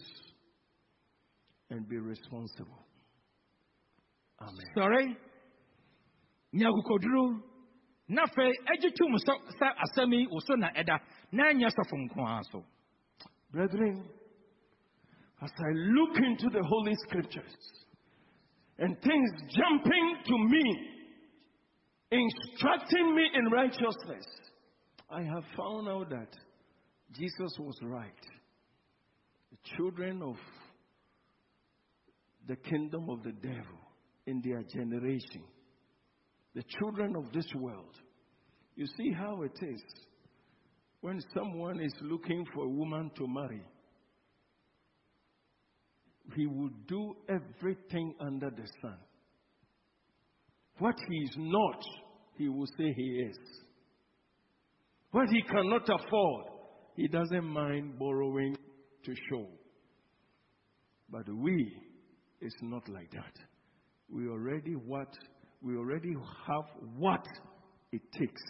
and 1.70 1.88
be 1.88 1.98
responsible. 1.98 2.86
Amen. 4.42 4.66
sɔre 4.76 5.16
nya 6.54 6.68
akokoduru 6.68 7.42
na 8.10 8.24
afei 8.24 8.52
agye 8.68 8.92
tom 8.92 9.16
sɛ 9.16 9.34
sɛ 9.60 9.68
asɛm 9.84 10.14
yi 10.14 10.28
wo 10.28 10.40
so 10.40 10.56
na 10.56 10.70
ɛda 10.72 11.00
na 11.32 11.44
ɛnyɛ 11.52 11.70
sɔfo 11.70 11.96
nko 11.96 12.26
ara 12.28 12.44
so 12.52 12.66
Brethren, 13.56 14.04
as 15.42 15.52
I 15.58 15.72
look 15.72 16.18
into 16.18 16.50
the 16.50 16.62
Holy 16.68 16.94
Scriptures 17.08 17.56
and 18.80 19.02
things 19.02 19.32
jumping 19.56 20.18
to 20.26 20.38
me, 20.38 20.95
instructing 22.20 23.16
me 23.16 23.30
in 23.34 23.46
righteousness, 23.52 24.26
I 25.10 25.22
have 25.22 25.44
found 25.58 25.88
out 25.88 26.10
that 26.10 26.36
Jesus 27.14 27.58
was 27.60 27.78
right. 27.84 28.12
The 29.52 29.76
children 29.78 30.22
of 30.22 30.36
the 32.48 32.56
kingdom 32.56 33.10
of 33.10 33.24
the 33.24 33.32
devil 33.32 33.80
in 34.28 34.42
their 34.42 34.64
generation, 34.64 35.44
the 36.54 36.64
children 36.80 37.16
of 37.16 37.32
this 37.32 37.48
world, 37.56 37.96
you 38.76 38.86
see 38.98 39.12
how 39.12 39.42
it 39.44 39.58
is 39.62 39.82
when 41.02 41.22
someone 41.38 41.80
is 41.80 41.94
looking 42.02 42.46
for 42.54 42.66
a 42.66 42.70
woman 42.70 43.12
to 43.16 43.28
marry, 43.28 43.62
he 46.36 46.48
will 46.48 46.72
do 46.88 47.16
everything 47.30 48.16
under 48.20 48.50
the 48.50 48.68
sun. 48.82 48.98
What 50.80 50.96
he 51.08 51.18
is 51.18 51.36
not, 51.38 51.82
he 52.38 52.50
will 52.50 52.68
say 52.78 52.94
he 52.96 53.28
is. 53.30 53.38
What 55.12 55.30
he 55.30 55.42
cannot 55.44 55.88
afford, 55.90 56.46
he 56.96 57.08
doesn't 57.08 57.46
mind 57.46 57.98
borrowing 57.98 58.56
to 59.06 59.14
show. 59.30 59.48
But 61.10 61.28
we, 61.34 61.72
it's 62.42 62.56
not 62.62 62.88
like 62.90 63.12
that. 63.12 63.34
We 64.10 64.28
already 64.28 64.74
what 64.74 65.08
we 65.62 65.78
already 65.78 66.14
have 66.48 66.66
what 66.98 67.26
it 67.92 68.02
takes. 68.12 68.42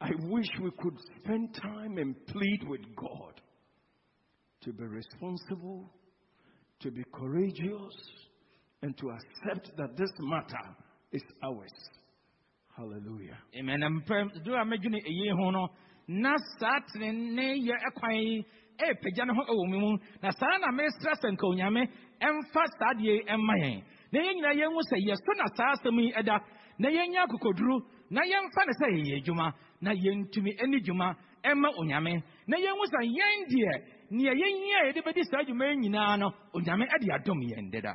I 0.00 0.10
wish 0.22 0.46
we 0.62 0.70
could 0.78 0.96
spend 1.18 1.54
time 1.54 1.98
and 1.98 2.14
plead 2.26 2.60
with 2.66 2.80
God 2.96 3.40
to 4.62 4.72
be 4.72 4.84
responsible, 4.84 5.92
to 6.80 6.90
be 6.90 7.02
courageous, 7.12 7.94
and 8.82 8.96
to 8.96 9.10
accept 9.10 9.76
that 9.76 9.96
this 9.98 10.10
matter 10.20 10.76
is 11.12 11.22
ours. 11.44 11.99
Hallelujah. 12.80 13.36
amen. 13.58 13.80
Na 13.80 13.88
do 14.42 14.54
a 14.54 14.64
mɛdwene 14.64 15.00
eyi 15.04 15.30
ho 15.36 15.50
no 15.50 15.68
na 16.08 16.32
saa 16.58 16.80
tenene 16.90 17.60
yɛ 17.60 17.76
ɛkwan 17.88 18.14
yi 18.16 18.44
ɛɛpagya 18.78 19.26
ne 19.26 19.32
ho 19.36 19.42
ɛwɔ 19.52 19.68
mu 19.68 19.78
mu 19.80 19.98
na 20.22 20.30
saa 20.30 20.56
na 20.60 20.72
mesrɛ 20.72 21.12
sɛ 21.20 21.28
nka 21.32 21.46
onyame 21.46 21.82
ɛmfa 22.24 22.62
saa 22.78 22.94
deɛ 22.96 23.04
yi 23.04 23.22
ɛmma 23.28 23.54
yɛn 23.60 23.82
na 24.12 24.18
nyinaa 24.20 24.54
yɛnhu 24.60 24.80
sɛ 24.88 24.96
yɛso 24.96 25.30
na 25.36 25.44
asɛm 25.44 26.00
yi 26.00 26.12
ɛda 26.12 26.40
na 26.78 26.88
yɛnyɛ 26.88 27.18
akokoduru 27.28 27.76
na 28.10 28.22
yɛmfa 28.22 28.62
ne 28.64 28.72
sɛ 28.80 28.86
yɛyɛ 28.96 29.16
adwuma 29.20 29.52
na 29.82 29.90
yɛntumi 29.92 30.50
ani 30.62 30.80
dwuma 30.80 31.14
ɛma 31.44 31.68
onyame 31.76 32.22
na 32.46 32.56
yɛnhu 32.56 32.84
sɛ 32.88 33.00
yɛn 33.04 33.40
deɛ 33.52 33.74
nea 34.10 34.32
yɛnyia 34.32 34.76
a 34.80 34.86
yɛde 34.88 35.00
bɛdi 35.04 35.22
saa 35.30 35.40
adwuma 35.44 35.68
yi 35.68 35.76
nyinaa 35.84 36.16
no. 36.18 36.32
Onyame 36.54 36.86
ɛde 36.88 37.12
adom 37.12 37.40
yɛn 37.44 37.70
deda 37.70 37.92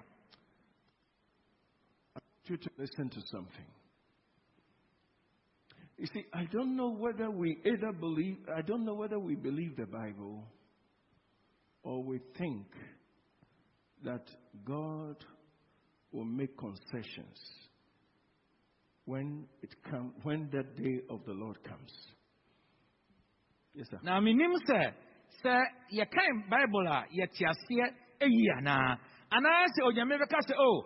I 2.15 2.19
want 2.21 2.49
you 2.49 2.57
to 2.57 2.69
listen 2.77 3.09
to 3.09 3.21
something. 3.31 3.65
You 5.97 6.07
see, 6.07 6.25
I 6.33 6.45
don't 6.51 6.75
know 6.75 6.89
whether 6.89 7.31
we 7.31 7.57
either 7.65 7.93
believe, 7.93 8.37
I 8.55 8.61
don't 8.61 8.83
know 8.83 8.95
whether 8.95 9.17
we 9.17 9.35
believe 9.35 9.77
the 9.77 9.85
Bible 9.85 10.43
or 11.83 12.03
we 12.03 12.19
think 12.37 12.65
that 14.03 14.23
God 14.65 15.15
will 16.11 16.25
make 16.25 16.57
concessions 16.57 17.39
when 19.05 19.45
it 19.61 19.69
come, 19.89 20.13
when 20.23 20.49
that 20.51 20.75
day 20.75 21.01
of 21.09 21.23
the 21.25 21.33
Lord 21.33 21.63
comes. 21.63 21.91
Yes, 23.73 23.87
sir. 23.91 23.99
na 24.03 24.19
menim 24.21 24.53
sɛ 24.69 24.93
sɛ 25.43 25.59
yɛkan 25.91 26.49
bible 26.49 26.87
a 26.87 27.05
yɛte 27.11 27.43
aseɛ 27.43 27.85
ayi 28.21 28.47
anaa 28.57 28.97
anaasɛ 29.31 29.81
onyame 29.83 30.15
bɛka 30.17 30.39
sɛ 30.47 30.55
o 30.57 30.63
oh, 30.63 30.85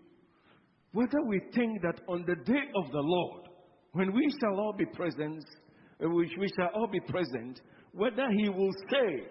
Whether 0.93 1.21
we 1.27 1.39
think 1.53 1.81
that 1.81 2.01
on 2.07 2.25
the 2.27 2.35
day 2.35 2.63
of 2.75 2.91
the 2.91 2.99
Lord, 2.99 3.47
when 3.93 4.13
we 4.13 4.29
shall 4.39 4.59
all 4.59 4.73
be 4.73 4.85
present, 4.85 5.43
uh, 6.03 6.09
which 6.09 6.31
we 6.37 6.47
shall 6.57 6.69
all 6.75 6.87
be 6.87 6.99
present, 7.01 7.61
whether 7.93 8.27
he 8.37 8.49
will 8.49 8.71
say, 8.89 9.23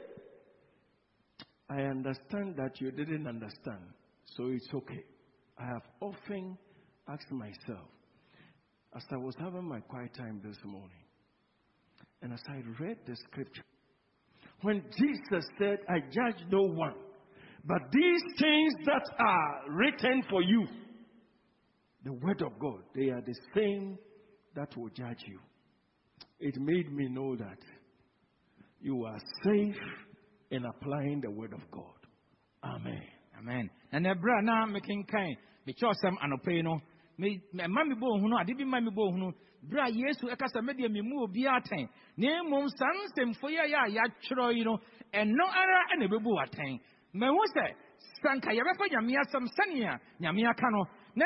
I 1.69 1.83
understand 1.83 2.57
that 2.57 2.81
you 2.81 2.91
didn't 2.91 3.27
understand, 3.27 3.85
so 4.25 4.49
it's 4.49 4.69
okay. 4.75 5.05
I 5.59 5.67
have 5.67 5.83
often 6.01 6.59
asked 7.09 7.31
myself, 7.31 7.89
as 8.97 9.03
I 9.13 9.17
was 9.17 9.35
having 9.39 9.69
my 9.69 9.81
quiet 9.81 10.15
time 10.15 10.41
this 10.45 10.57
morning, 10.65 10.91
and 12.23 12.33
as 12.33 12.43
I 12.49 12.63
read 12.83 12.99
the 13.07 13.17
scripture, 13.17 13.65
when 14.63 14.83
Jesus 14.99 15.45
said, 15.59 15.79
I 15.89 16.01
judge 16.01 16.45
no 16.51 16.63
one, 16.63 16.95
but 17.65 17.81
these 17.93 18.23
things 18.39 18.73
that 18.87 19.05
are 19.19 19.61
written 19.69 20.23
for 20.29 20.43
you, 20.43 20.67
the 22.05 22.13
word 22.13 22.43
of 22.43 22.59
God, 22.59 22.83
they 22.95 23.11
are 23.11 23.21
the 23.21 23.35
same 23.55 23.99
that 24.55 24.77
will 24.77 24.89
judge 24.91 25.23
you. 25.27 25.39
It 26.41 26.57
made 26.59 26.93
me 26.93 27.09
know 27.09 27.37
that 27.37 27.59
you 28.81 29.05
are 29.05 29.19
safe 29.45 29.77
in 30.51 30.65
applying 30.65 31.21
the 31.21 31.31
word 31.31 31.53
of 31.53 31.61
God. 31.71 31.85
Amen. 32.65 33.03
amen 33.39 33.71
na 33.93 33.99
na 34.01 34.15
ɛberɛ 34.15 34.39
a 34.39 34.43
na 34.43 34.67
mekenkan 34.67 35.37
mekyerɛwsɛm 35.67 36.17
anɔpa 36.21 36.53
yi 36.53 36.63
no 36.63 36.79
me- 37.19 37.41
me- 37.55 37.65
ɛma 37.65 37.89
me 37.89 37.95
bɔ 37.95 38.07
ohunu 38.19 38.39
ade 38.41 38.55
bi 38.57 38.65
ma 38.65 38.81
me 38.81 38.91
bɔ 38.91 39.01
ohunu 39.09 39.33
berɛ 39.67 39.89
a 39.89 39.91
yesu 39.91 40.27
ɛka 40.29 40.47
sɛ 40.53 40.61
medeɛ 40.61 40.89
memmu 40.93 41.25
obiara 41.25 41.61
atɛn 41.61 41.89
na 42.19 42.43
mmom 42.45 42.69
saa 42.69 42.93
nsɛmfo 42.93 43.49
yi 43.51 43.57
a 43.57 43.65
yɛ 43.67 43.79
a 43.81 43.91
yɛatwerɛ 43.97 44.55
yi 44.57 44.65
no 44.65 44.77
ɛno 45.13 45.45
ara 45.49 45.85
ɛna 45.97 46.05
ɛbɛbu 46.09 46.25
wo 46.29 46.41
atɛn 46.45 46.81
mahu 47.15 47.41
sɛ 47.55 47.65
sɛ 48.23 48.37
nka 48.37 48.51
yɛbɛfa 48.53 48.85
nyame 48.93 49.17
asɛm 49.25 49.47
sɛnea 49.57 49.99
nyame 50.21 50.47
aka 50.51 50.67
no 50.71 50.85
no 51.15 51.25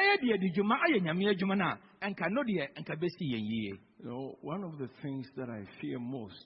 You 3.99 4.11
know, 4.11 4.39
one 4.41 4.65
of 4.65 4.79
the 4.79 4.89
things 5.03 5.27
that 5.37 5.49
I 5.49 5.65
fear 5.81 5.99
most, 5.99 6.45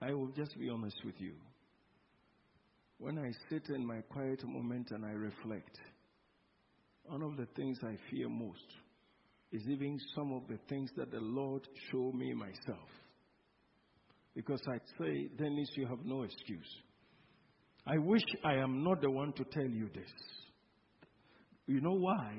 I 0.00 0.12
will 0.12 0.32
just 0.36 0.58
be 0.58 0.68
honest 0.68 0.96
with 1.04 1.14
you. 1.18 1.34
When 2.98 3.18
I 3.18 3.30
sit 3.48 3.68
in 3.74 3.86
my 3.86 4.00
quiet 4.00 4.44
moment 4.44 4.88
and 4.90 5.04
I 5.04 5.10
reflect, 5.10 5.78
one 7.04 7.22
of 7.22 7.36
the 7.36 7.46
things 7.56 7.78
I 7.84 7.96
fear 8.10 8.28
most 8.28 8.66
is 9.52 9.62
even 9.68 9.98
some 10.14 10.32
of 10.32 10.42
the 10.48 10.58
things 10.68 10.90
that 10.96 11.10
the 11.10 11.20
Lord 11.20 11.66
showed 11.90 12.14
me 12.14 12.34
myself. 12.34 12.88
Because 14.34 14.60
I 14.68 14.78
say, 15.00 15.28
Dennis, 15.38 15.68
you 15.76 15.86
have 15.86 16.04
no 16.04 16.22
excuse. 16.22 16.68
I 17.86 17.96
wish 17.98 18.22
I 18.44 18.54
am 18.54 18.84
not 18.84 19.00
the 19.00 19.10
one 19.10 19.32
to 19.32 19.44
tell 19.44 19.68
you 19.68 19.88
this. 19.94 20.10
You 21.68 21.82
know 21.82 21.94
why? 21.94 22.32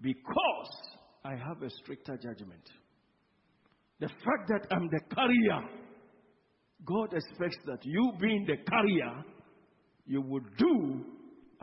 Because 0.00 0.70
I 1.24 1.32
have 1.32 1.62
a 1.62 1.70
stricter 1.82 2.16
judgment. 2.16 2.68
The 4.00 4.08
fact 4.08 4.48
that 4.48 4.66
I'm 4.74 4.88
the 4.88 5.14
carrier, 5.14 5.60
God 6.84 7.12
expects 7.12 7.58
that 7.66 7.84
you 7.84 8.12
being 8.18 8.46
the 8.46 8.56
carrier, 8.68 9.24
you 10.06 10.22
would 10.22 10.56
do 10.56 11.04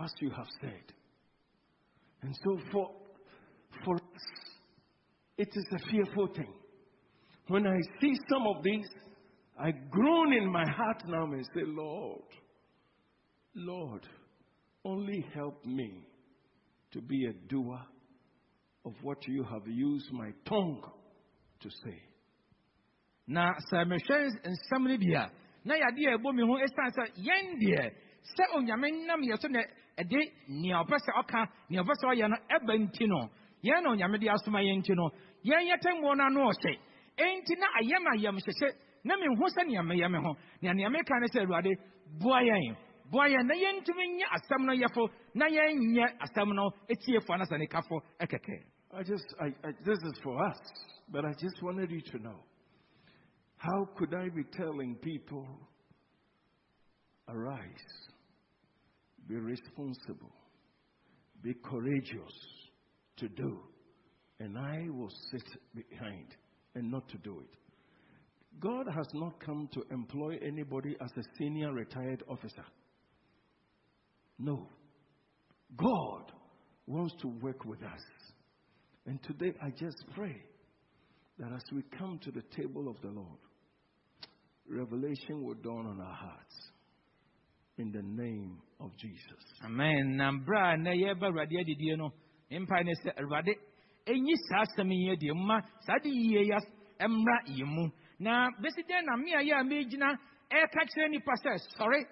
as 0.01 0.11
you 0.21 0.29
have 0.29 0.45
said. 0.61 0.93
And 2.21 2.37
so 2.43 2.59
for, 2.71 2.91
for 3.83 3.95
us, 3.95 4.01
it 5.37 5.49
is 5.51 5.65
a 5.73 5.89
fearful 5.89 6.27
thing. 6.27 6.53
When 7.47 7.65
I 7.65 7.77
see 7.99 8.13
some 8.29 8.45
of 8.45 8.63
these, 8.63 8.87
I 9.59 9.71
groan 9.89 10.33
in 10.33 10.49
my 10.49 10.63
heart 10.69 11.01
now 11.07 11.23
and 11.23 11.45
say, 11.55 11.63
Lord, 11.65 12.21
Lord, 13.55 14.07
only 14.85 15.25
help 15.33 15.65
me 15.65 16.05
to 16.91 17.01
be 17.01 17.25
a 17.25 17.33
doer 17.47 17.79
of 18.85 18.93
what 19.03 19.27
you 19.27 19.43
have 19.43 19.67
used 19.67 20.11
my 20.11 20.31
tongue 20.45 20.81
to 21.61 21.69
say. 21.69 22.01
na 23.27 23.53
sɛ 23.71 23.85
mehwɛ 23.85 24.17
nsɛm 24.43 24.83
no 24.89 24.97
bi 24.97 25.13
a 25.13 25.29
na 25.65 25.75
yɛade 25.75 26.01
a 26.07 26.17
ɛbɔ 26.17 26.33
me 26.33 26.41
ho 26.43 26.55
ɛsiane 26.57 26.91
sɛ 26.97 27.03
yɛn 27.27 27.59
deɛ 27.61 27.91
sɛ 28.35 28.43
onyame 28.57 29.05
nam 29.05 29.21
yɛ 29.21 29.37
so 29.39 29.47
na 29.47 29.61
ɛde 29.97 30.19
nea 30.47 30.77
ɔpɛ 30.83 30.97
sɛ 31.05 31.11
ɔka 31.21 31.41
nea 31.69 31.83
ɔpɛ 31.83 31.93
sɛ 32.01 32.05
ɔyɛ 32.13 32.29
no 32.29 32.37
ɛba 32.49 32.73
nti 32.79 33.05
no 33.07 33.29
yɛn 33.63 33.83
na 33.83 33.89
onyame 33.91 34.17
de 34.19 34.27
asoma 34.29 34.59
yɛn 34.61 34.79
nti 34.81 34.93
no 34.95 35.11
yɛn 35.45 35.63
yɛtɛmmoɔ 35.69 36.17
no 36.17 36.23
ano 36.25 36.39
ɔhyɛ 36.49 36.73
enti 37.17 37.53
na 37.59 37.67
ayɛ 37.79 37.97
ma 38.01 38.11
yɛmhyehyɛ 38.17 38.69
na 39.03 39.15
menhu 39.15 39.45
sɛ 39.55 39.61
nea 39.67 39.81
meyɛ 39.83 40.09
me 40.11 40.17
ho 40.17 40.35
nea 40.61 40.73
nea 40.73 40.89
meka 40.89 41.19
ne 41.21 41.27
sɛ 41.27 41.45
awurade 41.45 41.71
boa 42.19 42.41
yɛn 42.41 42.75
na 47.57 47.65
kafo 47.67 48.01
I 48.91 49.03
just, 49.03 49.25
I, 49.39 49.45
I, 49.67 49.71
this 49.85 49.97
is 49.97 50.13
for 50.23 50.43
us, 50.45 50.57
but 51.11 51.25
I 51.25 51.33
just 51.33 51.61
wanted 51.61 51.91
you 51.91 52.01
to 52.01 52.19
know. 52.19 52.39
How 53.57 53.87
could 53.97 54.13
I 54.13 54.29
be 54.29 54.43
telling 54.53 54.95
people, 54.95 55.45
arise, 57.27 57.63
be 59.27 59.35
responsible, 59.35 60.31
be 61.43 61.53
courageous 61.63 62.33
to 63.17 63.27
do, 63.27 63.59
and 64.39 64.57
I 64.57 64.87
will 64.89 65.11
sit 65.31 65.43
behind 65.75 66.35
and 66.75 66.89
not 66.89 67.07
to 67.09 67.17
do 67.17 67.39
it? 67.39 67.59
God 68.59 68.87
has 68.95 69.07
not 69.13 69.39
come 69.39 69.69
to 69.73 69.83
employ 69.91 70.37
anybody 70.41 70.95
as 71.01 71.11
a 71.17 71.23
senior 71.37 71.71
retired 71.73 72.23
officer. 72.27 72.65
No. 74.39 74.67
God 75.77 76.31
wants 76.87 77.13
to 77.21 77.27
work 77.41 77.65
with 77.65 77.83
us. 77.83 78.01
And 79.05 79.21
today 79.23 79.53
I 79.61 79.69
just 79.71 80.03
pray 80.15 80.35
that 81.37 81.51
as 81.53 81.63
we 81.71 81.83
come 81.97 82.19
to 82.23 82.31
the 82.31 82.43
table 82.55 82.89
of 82.89 82.95
the 83.01 83.09
Lord, 83.09 83.39
revelation 84.67 85.43
will 85.43 85.55
dawn 85.55 85.85
on 85.85 85.99
our 85.99 86.13
hearts. 86.13 86.55
In 87.77 87.91
the 87.91 88.01
name 88.01 88.57
of 88.81 88.91
Jesus. 88.97 89.43
amen 89.63 90.17
na 90.17 90.31
berɛ 90.31 90.73
a 90.73 90.77
na 90.77 90.91
yɛreba 90.91 91.27
awurade 91.29 91.55
adidie 91.61 91.97
no 91.97 92.11
mpae 92.51 92.83
ne 92.83 92.93
sɛ 93.03 93.15
awurade 93.21 93.53
ɛnyi 94.05 94.33
saa 94.49 94.63
asɛm 94.65 94.91
yi 94.91 95.11
adie 95.11 95.31
mma 95.33 95.61
saa 95.85 95.97
de 96.03 96.09
yie 96.09 96.43
ya 96.45 96.59
mmra 97.07 97.37
yɛ 97.47 97.91
na 98.19 98.49
bɛsi 98.61 98.83
dɛn 98.83 99.05
na 99.05 99.15
me 99.15 99.33
a 99.33 99.39
yɛ 99.39 99.61
a 99.61 99.63
megyina 99.63 100.07
ɛreka 100.51 100.81
kyerɛ 100.91 101.07
nnipa 101.07 101.33
sɛ 101.43 101.51
sɔre 101.77 102.05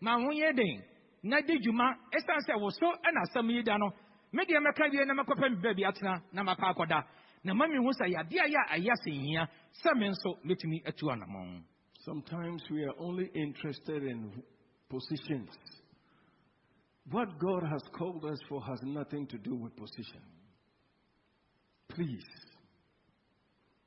ma 0.00 0.18
ho 0.20 0.28
yɛ 0.30 0.54
den 0.54 0.82
na 1.24 1.40
di 1.40 1.58
dwuma 1.58 1.96
sɛ 2.12 2.54
wo 2.60 2.70
so 2.70 2.86
ɛna 2.86 3.20
asɛm 3.24 3.50
yi 3.50 3.62
da 3.62 3.76
no 3.78 3.90
mɛka 4.32 4.90
wie 4.92 5.04
na 5.04 5.14
mɛkɔpɛ 5.14 5.50
me 5.50 5.56
baabi 5.56 5.84
atena 5.84 6.22
na 6.32 6.42
makɔ 6.42 6.74
akɔda 6.74 7.02
na 7.44 7.54
ma 7.54 7.64
sɛ 7.66 8.06
yadeɛ 8.12 8.40
a 8.44 8.48
yɛ 8.48 8.60
a 8.68 8.78
ɛyɛ 8.78 9.48
sɛ 9.82 9.96
me 9.96 10.08
nso 10.08 10.38
atu 10.86 11.64
Sometimes 12.04 12.62
we 12.70 12.84
are 12.84 12.92
only 12.98 13.30
interested 13.34 14.02
in 14.04 14.30
positions. 14.90 15.48
What 17.10 17.38
God 17.38 17.62
has 17.62 17.82
called 17.96 18.24
us 18.26 18.38
for 18.46 18.62
has 18.62 18.78
nothing 18.82 19.26
to 19.28 19.38
do 19.38 19.54
with 19.54 19.74
position. 19.76 20.20
Please. 21.88 22.24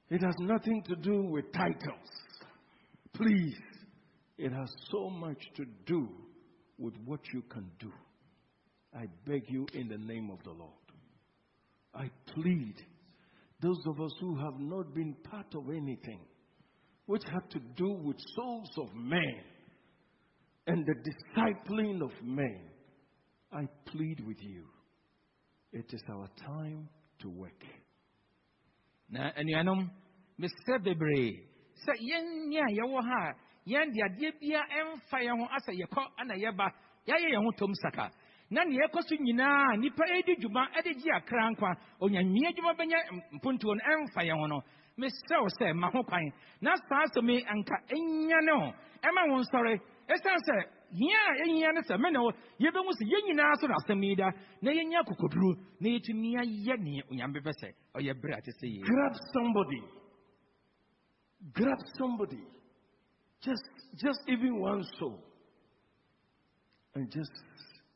It 0.10 0.22
has 0.24 0.36
nothing 0.40 0.82
to 0.88 0.96
do 0.96 1.24
with 1.30 1.52
titles. 1.52 2.10
Please. 3.14 3.58
It 4.40 4.52
has 4.52 4.70
so 4.92 5.10
much 5.12 5.42
to 5.56 5.66
do 5.86 6.10
with 6.78 6.94
what 7.06 7.20
you 7.34 7.42
can 7.50 7.70
do. 7.80 7.92
I 8.96 9.06
beg 9.26 9.44
you 9.50 9.68
in 9.74 9.88
the 9.88 9.98
name 9.98 10.30
of 10.32 10.44
the 10.44 10.52
Lord. 10.52 10.72
I 11.94 12.10
plead 12.34 12.76
those 13.62 13.82
of 13.88 14.00
us 14.00 14.12
who 14.20 14.36
have 14.38 14.60
not 14.60 14.94
been 14.94 15.16
part 15.30 15.48
of 15.56 15.70
anything 15.70 16.22
which 17.06 17.24
had 17.24 17.50
to 17.52 17.60
do 17.76 17.90
with 18.04 18.18
souls 18.36 18.70
of 18.78 18.94
men 18.96 19.42
and 20.68 20.86
the 20.86 20.94
discipling 20.94 22.02
of 22.04 22.12
men, 22.24 22.60
I 23.52 23.68
plead 23.86 24.20
with 24.28 24.38
you. 24.42 24.66
It 25.72 25.86
is 25.94 26.04
our 26.10 26.28
time 26.46 26.90
to 27.22 27.30
work. 27.30 27.64
na 29.10 29.32
anuanom 29.40 29.90
mesrɛ 30.40 30.84
bebree 30.84 31.40
sɛ 31.84 31.94
yɛn 32.10 32.52
yɛwɔ 32.52 33.02
ha 33.04 33.34
yɛn 33.68 33.92
de 33.94 34.00
adeɛ 34.08 34.32
bia 34.40 34.62
ɛmfa 34.80 35.18
yɛn 35.26 35.40
ho 35.40 35.46
asɛ 35.56 35.72
yɛkɔ 35.82 36.02
ana 36.18 36.34
yɛba 36.36 36.68
yɛayɛ 37.08 37.28
yɛn 37.34 37.44
ho 37.44 37.52
tom 37.58 37.74
saka. 37.76 38.10
Na 38.50 38.64
nea 38.64 38.88
ɛkɔ 38.88 39.00
so 39.08 39.16
nyinaa 39.16 39.76
nnipa 39.76 40.04
ɛdi 40.08 40.36
dwuma 40.40 40.70
ɛde 40.78 40.92
gye 41.02 41.12
akra 41.14 41.52
nkwa. 41.52 41.76
Onyamia 42.02 42.50
adwuma 42.50 42.74
bɛnyɛ 42.80 43.00
mpontuo 43.36 43.76
no 43.76 43.82
ɛmfa 43.84 44.22
yɛn 44.24 44.40
ho 44.40 44.48
no. 44.48 44.62
Mesrɛ 44.98 45.42
wo 45.42 45.48
sɛ 45.60 45.74
ma 45.76 45.90
ho 45.92 46.02
kwan. 46.04 46.32
Na 46.62 46.76
saa 46.90 47.04
asɛm 47.04 47.30
anka 47.46 47.76
ɛnya 47.92 48.40
ne 48.46 48.52
ho. 48.52 48.74
Ɛma 49.04 49.30
wo 49.30 49.42
nsɔre 49.44 49.74
ɛsiane 50.08 50.42
sɛ 50.48 50.56
hia 50.92 51.20
a 51.30 51.32
ɛhia 51.44 51.74
ne 51.74 51.82
sɛ 51.82 52.00
me 52.00 52.10
ne 52.12 52.20
wo 52.20 52.32
yɛbɛhu 52.60 52.92
sɛ 52.96 53.04
yɛn 53.12 53.24
nyinaa 53.28 53.54
so 53.60 53.68
na 53.68 53.76
asɛm 53.76 54.04
yi 54.04 54.16
da 54.16 54.32
na 54.62 54.72
yɛnya 54.72 55.00
akokoduro 55.04 55.52
na 55.82 55.90
yɛtumi 55.90 56.38
ayɛ 56.40 56.76
neɛ 56.80 57.04
onyame 57.12 57.34
bɛpɛ 57.40 57.52
sɛ 57.60 57.68
ɔyɛ 57.96 58.14
berɛ 58.22 58.38
a 58.38 58.42
te 58.42 58.52
sɛ 58.52 58.66
yei 58.68 58.82
Grab 58.82 59.14
somebody. 59.34 59.82
Grab 61.54 61.80
somebody. 61.98 62.57
Just, 63.44 63.64
just 63.96 64.20
even 64.28 64.60
one 64.60 64.84
soul. 65.00 65.20
And 66.96 67.12
just 67.12 67.32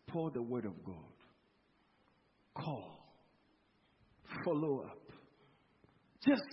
pour 0.08 0.32
the 0.32 0.42
word 0.42 0.66
of 0.66 0.84
God. 0.86 0.96
Call. 2.56 3.00
Follow 4.46 4.84
up. 4.86 4.98
Just, 6.26 6.44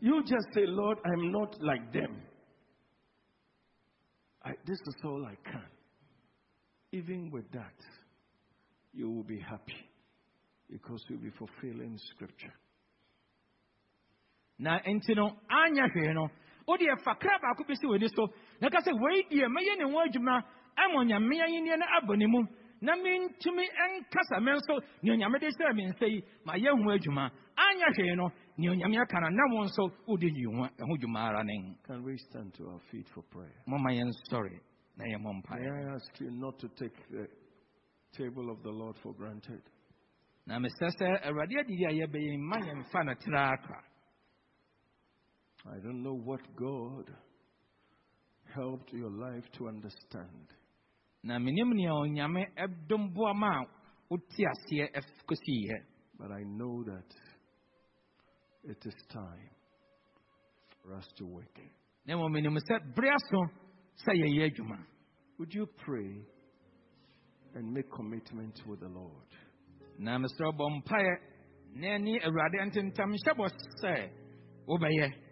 you 0.00 0.22
just 0.22 0.46
say, 0.54 0.62
Lord, 0.66 0.98
I'm 1.04 1.32
not 1.32 1.56
like 1.60 1.92
them. 1.92 2.22
I, 4.44 4.50
this 4.66 4.78
is 4.86 4.94
all 5.04 5.26
I 5.26 5.34
can. 5.50 5.64
Even 6.92 7.30
with 7.32 7.50
that, 7.52 7.74
you 8.94 9.10
will 9.10 9.24
be 9.24 9.40
happy 9.40 9.90
because 10.70 11.02
you'll 11.08 11.20
be 11.20 11.32
fulfilling 11.38 11.98
scripture. 12.14 12.54
na 14.58 14.80
nti 14.86 15.14
no 15.14 15.36
anya 15.48 15.88
hwee 15.88 16.14
no 16.14 16.28
wode 16.66 16.82
ɛfa 16.86 17.14
kra 17.18 17.38
baako 17.42 17.64
bi 17.66 17.74
si 17.74 17.86
w'ani 17.86 18.08
so. 18.14 18.26
Na 18.60 18.68
ka 18.68 18.78
sɛ 18.80 18.92
wei 19.00 19.22
deɛ 19.30 19.46
mɛyɛ 19.48 19.78
ne 19.78 19.84
ho 19.90 19.98
adwuma. 20.00 20.42
Ama 20.76 20.98
onyame 21.00 21.34
ayenneɛ 21.40 21.78
no 21.78 21.86
abɔ 22.00 22.16
ne 22.18 22.26
mu. 22.26 22.42
Na 22.80 22.92
mentumi 22.94 23.64
nkasa 23.64 24.40
me 24.42 24.52
nso. 24.52 24.80
Nea 25.02 25.14
onyame 25.14 25.38
de 25.40 25.46
hyɛɛ 25.48 25.74
me 25.74 25.84
nsa 25.90 26.06
yi 26.06 26.22
mayɛ 26.46 26.70
ho 26.70 26.90
adwuma. 26.90 27.30
Anya 27.56 27.86
hwee 27.96 28.14
no 28.16 28.28
nea 28.58 28.70
onyame 28.72 29.00
aka 29.00 29.20
no 29.20 29.28
na 29.28 29.42
wo 29.54 29.64
nso 29.64 29.90
wode 30.06 30.28
nyi 30.30 30.44
ho 30.44 30.68
ɛho 30.78 30.98
dwuma 31.00 31.20
ara 31.28 31.42
ne 31.44 31.76
Can 31.86 32.02
we 32.04 32.16
stand 32.18 32.52
to 32.54 32.68
our 32.68 32.80
feet 32.90 33.08
for 33.14 33.22
prayer? 33.22 33.54
momma 33.66 33.90
yɛnsɔre 33.90 34.60
na 34.98 35.04
yɛmmɔ 35.04 35.42
May 35.50 35.68
I 35.68 35.94
ask 35.94 36.20
you 36.20 36.30
not 36.30 36.58
to 36.58 36.68
take 36.68 36.96
the 37.10 37.26
table 38.12 38.50
of 38.50 38.62
the 38.62 38.70
Lord 38.70 38.96
for 39.02 39.14
granted. 39.14 39.62
na 40.46 40.58
mesɛ 40.58 40.88
sɛ 41.00 41.26
awurade 41.26 41.56
adidi 41.58 41.84
a 41.86 41.92
yɛbɛyɛ 42.06 42.38
mma 42.38 42.56
yɛmfa 42.60 43.04
no 43.04 43.14
traa 43.14 43.56
ka 43.56 43.80
I 45.72 45.78
don't 45.78 46.02
know 46.02 46.14
what 46.14 46.40
God 46.56 47.10
helped 48.54 48.92
your 48.92 49.10
life 49.10 49.44
to 49.58 49.68
understand. 49.68 50.46
na 51.22 51.38
menim 51.38 51.72
nea 51.74 51.90
onyame 51.92 52.46
ɛdom 52.56 53.12
boa 53.14 53.30
a 53.32 53.66
wote 54.08 54.44
aseɛ 54.52 54.88
kɔsiiɛ 55.26 55.78
But 56.18 56.30
I 56.30 56.42
know 56.44 56.84
that 56.84 57.10
it 58.64 58.78
is 58.86 58.94
time 59.12 59.50
for 60.82 60.94
us 60.94 61.06
to 61.18 61.26
work. 61.26 61.58
na 62.06 62.14
mmom 62.14 62.32
menim 62.32 62.56
sɛ 62.56 62.94
bere 62.94 63.10
aso 63.10 63.40
sɛ 64.04 64.12
yɛyɛ 64.14 64.50
adwuma 64.50 64.78
Would 65.38 65.52
you 65.52 65.66
pray 65.84 66.24
and 67.54 67.72
make 67.72 67.90
commitment 67.90 68.60
with 68.66 68.80
the 68.80 68.88
Lord? 68.88 69.30
na 69.98 70.18
mesrɛ 70.18 70.52
bɔ 70.56 70.82
mpaeɛ 70.82 71.14
na 71.74 71.86
ɛne 71.88 72.22
awurade 72.24 72.70
ntentam 72.70 73.10
hyɛ 73.12 73.34
bɔ 73.36 73.46
sɛ 73.82 74.10
wobɛyɛ 74.68 75.25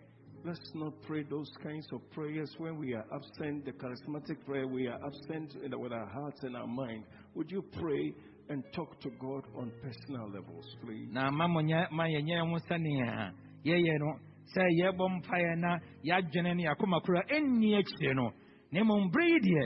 Let's 0.47 0.61
not 0.75 0.93
pray 1.07 1.23
those 1.23 1.51
kinds 1.63 1.87
of 1.91 2.03
prayers 2.11 2.55
when 2.59 2.77
we 2.77 2.93
are 2.93 3.05
absent, 3.15 3.65
the 3.65 3.73
charismatic 3.73 4.45
prayer, 4.45 4.67
we 4.67 4.87
are 4.87 4.99
absent 5.03 5.55
with 5.63 5.91
our 5.91 6.07
hearts 6.07 6.43
and 6.43 6.55
our 6.55 6.67
mind. 6.67 7.05
Would 7.35 7.51
you 7.51 7.65
pray 7.81 8.13
and 8.51 8.63
talk 8.75 9.01
to 9.01 9.09
God 9.19 9.45
on 9.57 9.73
personal 9.81 10.29
levels, 10.29 10.67
please? 10.85 11.09
na 11.11 11.31
ma 11.31 11.49
mo 11.49 11.61
nyɛ 11.63 11.91
ma 11.93 12.05
yɛnyɛ 12.05 12.41
ho 12.51 12.59
sɛnea 12.69 13.33
yɛyɛ 13.65 13.99
no 13.99 14.19
sɛ 14.55 14.69
yɛbɔ 14.81 15.09
mpaeɛ 15.17 15.57
na 15.61 15.79
yɛadwene 16.05 16.57
ne 16.57 16.65
yɛakoma 16.67 17.01
kora 17.03 17.23
ɛnni 17.33 17.79
akyire 17.79 18.15
no 18.15 18.31
na 18.71 18.81
mmom 18.85 19.11
bere 19.11 19.27
yi 19.27 19.41
deɛ 19.41 19.65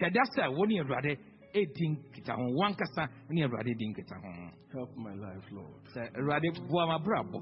hyɛda 0.00 0.22
sɛ 0.34 0.50
wo 0.50 0.64
ne 0.64 0.80
awurade 0.80 1.16
ho 1.54 2.44
wankasa 2.58 3.08
ne 3.30 3.42
awurade 3.44 3.72
ho 3.78 4.50
Help 4.72 4.96
my 4.96 5.14
life, 5.14 5.44
Lord. 5.52 6.10
awurade 6.16 6.68
boa 6.68 6.98
mabrabɔ 6.98 7.40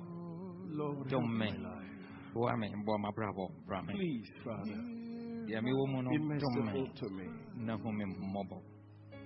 Lord, 0.68 0.96
help 0.98 1.08
Don't 1.08 1.38
my 1.38 1.46
life. 1.46 1.95
Boa 2.36 2.56
me 2.56 2.68
boa 2.84 2.98
mabrabɔ 2.98 3.44
bra 3.66 3.82
me 3.82 3.92
Please, 3.94 4.30
Father, 4.44 4.80
deɛ 5.48 5.60
mewɔ 5.64 5.84
mu 5.92 6.02
no 6.02 6.10
be 6.10 6.18
merciful 6.18 6.86
to 7.00 7.06
me. 7.16 7.26
na 7.56 7.76
hu 7.76 7.92
me 7.92 8.04
mmɔbɔ 8.04 8.58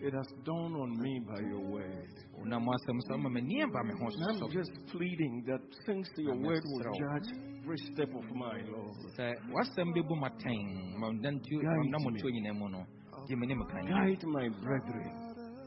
It 0.03 0.15
has 0.15 0.29
dawned 0.45 0.75
on 0.77 0.91
me 1.03 1.21
by 1.29 1.41
your 1.51 1.61
word. 1.61 2.09
wonam 2.39 2.65
asɛm 2.75 2.99
sɛ 3.07 3.13
woma 3.17 3.29
m'ani 3.37 3.63
aba 3.65 3.85
me 3.85 3.93
ho 4.01 4.07
And 4.07 4.43
I'm 4.45 4.51
just 4.51 4.73
pleading 4.93 5.45
that 5.47 5.61
since 5.85 6.09
your 6.17 6.37
word 6.37 6.63
will 6.65 6.85
judge 7.03 7.29
every 7.61 7.77
step 7.93 8.09
of 8.15 8.25
mine, 8.35 8.65
Lord. 8.73 8.97
sɛ 9.19 9.27
w'asɛm 9.53 9.89
bɛbu 9.93 10.15
m 10.17 10.25
atɛn 10.29 10.99
ma 11.01 11.07
nantu 11.11 11.55
Guide 11.61 11.91
na 11.91 11.99
me. 11.99 12.05
motuo 12.05 12.31
nyina 12.31 12.53
mu 12.55 12.69
no 12.71 12.81
gye 13.29 13.37
me 13.37 13.47
ne 13.47 13.55
mo 13.55 13.65
kan 13.67 13.85
Guide 13.87 14.25
my 14.25 14.49
brethren. 14.63 15.13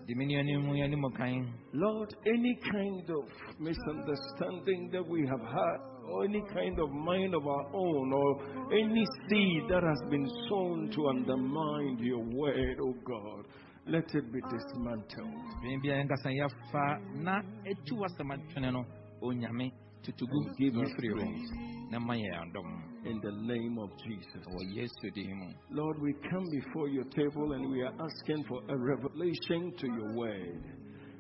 de 0.08 0.16
me 0.16 0.26
nuanom 0.26 0.66
mu 0.66 0.74
yɛne 0.82 0.98
mo 0.98 1.10
kan 1.12 1.46
Lord, 1.74 2.10
any 2.26 2.56
kind 2.72 3.08
of 3.10 3.26
misunderstanding 3.60 4.90
that 4.92 5.06
we 5.08 5.22
have 5.28 5.42
had, 5.42 5.80
or 6.14 6.26
any 6.26 6.42
kind 6.54 6.80
of 6.80 6.92
mind 6.92 7.34
of 7.34 7.46
our 7.48 7.66
own, 7.74 8.14
or 8.14 8.74
any 8.74 9.06
seed 9.28 9.64
that 9.70 9.84
has 9.84 10.02
been 10.10 10.28
sown 10.50 10.90
to 10.92 11.08
undermine 11.08 11.98
your 12.00 12.24
word, 12.36 12.78
oh 12.82 12.94
God, 13.06 13.46
let 13.88 14.06
it 14.14 14.32
be 14.32 14.40
dismantled. 14.42 15.44
bɛn 15.64 15.82
bia 15.82 15.96
yɛnkasa 15.98 16.30
yɛfa 16.40 16.86
na 17.24 17.42
ɛtu 17.66 17.98
w'asɛm 17.98 18.32
atwene 18.32 18.72
no 18.72 18.86
onyame 19.22 19.72
tutugu 20.04 20.56
Give 20.58 20.78
us 20.78 20.90
yɛfiri 20.90 21.10
hɔ 21.10 21.16
grace. 21.16 21.52
na 21.92 22.00
ma 22.00 22.14
yɛ 22.14 22.32
adɔm 22.44 22.94
In 23.06 23.20
the 23.20 23.32
name 23.32 23.78
of 23.80 23.90
Jesus. 24.08 24.48
Oh, 24.48 24.64
yesu 24.74 25.54
Lord, 25.72 26.02
we 26.02 26.14
come 26.32 26.46
before 26.52 26.88
your 26.88 27.04
table 27.04 27.52
and 27.52 27.70
we 27.70 27.82
are 27.82 27.94
asking 28.00 28.46
for 28.46 28.62
a 28.70 28.78
revelation 28.78 29.74
to 29.78 29.88
your 29.88 30.14
word. 30.16 30.64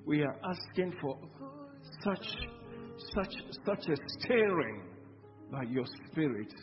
We 0.06 0.22
are 0.24 0.36
asking 0.50 0.94
for 1.02 1.18
such, 2.06 2.26
such, 2.98 3.34
such 3.66 3.90
a 3.90 3.96
stirring 4.20 4.84
by 5.52 5.64
your 5.70 5.86
spirit. 6.12 6.54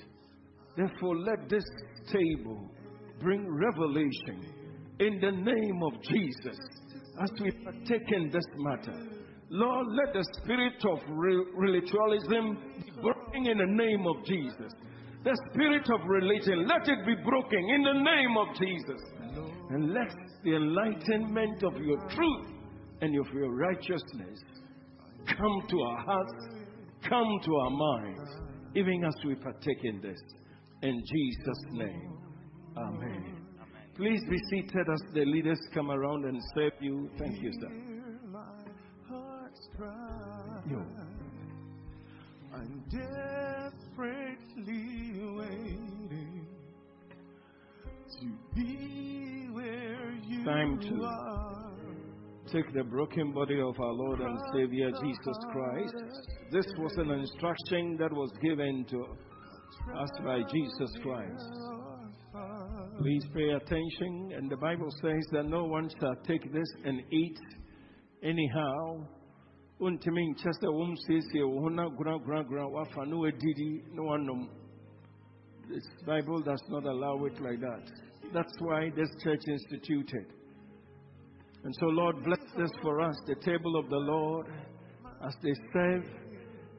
Therefore, 0.77 1.17
let 1.17 1.49
this 1.49 1.65
table 2.13 2.71
bring 3.21 3.47
revelation 3.49 4.55
in 4.99 5.21
the 5.21 5.33
name 5.33 5.83
of 5.83 6.03
Jesus 6.03 6.59
as 7.23 7.31
we 7.41 7.51
partake 7.51 8.13
in 8.13 8.31
this 8.31 8.45
matter. 8.57 8.95
Lord, 9.51 9.89
let 9.91 10.15
the 10.15 10.25
spirit 10.41 10.81
of 10.89 11.01
ritualism 11.57 12.57
be 12.85 13.03
broken 13.03 13.47
in 13.47 13.59
the 13.59 13.67
name 13.67 14.07
of 14.07 14.25
Jesus. 14.25 14.73
The 15.25 15.37
spirit 15.53 15.87
of 15.91 16.01
religion, 16.07 16.67
let 16.67 16.89
it 16.89 17.05
be 17.05 17.15
broken 17.25 17.59
in 17.59 17.83
the 17.83 18.01
name 18.01 18.37
of 18.39 18.49
Jesus. 18.57 19.03
And 19.71 19.93
let 19.93 20.15
the 20.45 20.57
enlightenment 20.57 21.63
of 21.65 21.77
your 21.83 21.99
truth 22.09 22.49
and 23.03 23.19
of 23.19 23.33
your 23.35 23.55
righteousness 23.55 24.41
come 25.27 25.63
to 25.69 25.81
our 25.83 25.99
hearts, 25.99 26.33
come 27.09 27.41
to 27.45 27.57
our 27.57 27.71
minds, 27.71 28.31
even 28.75 29.05
as 29.05 29.15
we 29.25 29.35
partake 29.35 29.85
in 29.85 30.01
this. 30.01 30.21
In 30.83 31.03
Jesus' 31.05 31.65
name. 31.73 32.19
Amen. 32.77 33.37
Please 33.97 34.23
be 34.31 34.39
seated 34.51 34.87
as 34.91 35.03
the 35.13 35.25
leaders 35.25 35.61
come 35.75 35.91
around 35.91 36.25
and 36.25 36.41
serve 36.55 36.73
you. 36.81 37.11
Thank 37.19 37.43
you, 37.43 37.53
sir. 37.61 37.69
Yo. 40.71 40.83
I'm 42.55 42.83
desperately 42.91 44.33
waiting 45.37 46.47
to 48.21 48.27
be 48.55 49.49
where 49.53 50.13
you 50.27 50.45
Time 50.45 50.79
to 50.81 51.05
are. 51.05 51.40
Take 52.53 52.75
the 52.75 52.83
broken 52.83 53.33
body 53.33 53.61
of 53.61 53.79
our 53.79 53.93
Lord 53.93 54.19
and 54.19 54.37
Savior 54.53 54.91
Jesus 54.91 55.37
Christ. 55.53 55.95
This 56.51 56.67
was 56.79 56.93
an 56.97 57.11
instruction 57.13 57.97
that 58.01 58.13
was 58.13 58.33
given 58.43 58.85
to 58.91 59.05
us 59.97 60.11
by 60.25 60.41
Jesus 60.53 60.91
Christ. 61.01 61.49
Please 62.99 63.25
pay 63.33 63.51
attention. 63.51 64.33
And 64.37 64.51
the 64.51 64.57
Bible 64.57 64.89
says 65.01 65.25
that 65.31 65.45
no 65.45 65.65
one 65.65 65.89
shall 66.01 66.17
take 66.27 66.53
this 66.53 66.67
and 66.85 67.01
eat 67.13 67.39
anyhow. 68.25 69.07
Untimi 69.81 70.35
nkyɛ 70.35 70.51
sɛ 70.61 70.69
wɔm 70.69 70.97
siesie 71.07 71.47
wo 71.47 71.61
ho 71.61 71.69
na 71.69 71.89
gunaguna 71.89 72.69
wafa 72.69 73.07
na 73.07 73.17
wadidi 73.17 73.81
na 73.95 74.03
wanom. 74.03 74.49
This 75.69 75.87
Bible 76.05 76.43
does 76.43 76.63
not 76.69 76.85
allow 76.85 77.25
it 77.27 77.41
like 77.41 77.61
that. 77.61 77.91
That's 78.35 78.57
why 78.59 78.91
this 78.97 79.09
church 79.23 79.43
instituted. 79.47 80.40
And 81.63 81.75
so, 81.79 81.87
Lord, 81.87 82.25
bless 82.25 82.41
this 82.57 82.71
for 82.83 83.01
us, 83.01 83.15
the 83.27 83.35
table 83.37 83.77
of 83.77 83.91
the 83.91 83.97
Lord, 83.97 84.47
as 85.27 85.35
they 85.43 85.55
serve. 85.73 86.05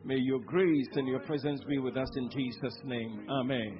May 0.03 0.17
your 0.17 0.39
grace 0.39 0.88
and 0.93 1.07
your 1.07 1.19
presence 1.19 1.61
be 1.69 1.77
with 1.77 1.95
us 1.95 2.09
in 2.17 2.29
Jesus' 2.32 2.79
name. 2.86 3.27
Amen. 3.29 3.77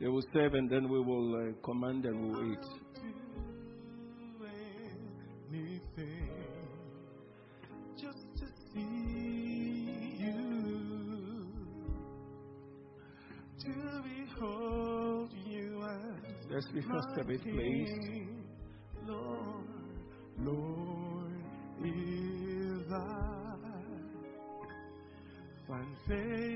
They 0.00 0.08
will 0.08 0.24
serve 0.34 0.54
and 0.54 0.68
then 0.68 0.88
we 0.88 1.00
will 1.00 1.36
uh, 1.36 1.52
command 1.64 2.04
and 2.06 2.20
we 2.20 2.30
will 2.30 2.52
eat. 2.52 2.82
just 7.96 8.26
to 8.36 8.46
see 8.74 10.18
you, 10.18 11.46
to 13.60 14.02
behold 14.02 15.30
you 15.46 15.82
as 15.84 16.22
Let's 16.50 16.68
be 16.72 16.80
first 16.82 17.08
a 17.20 17.24
bit, 17.24 17.42
please. 17.42 18.41
Find 26.08 26.51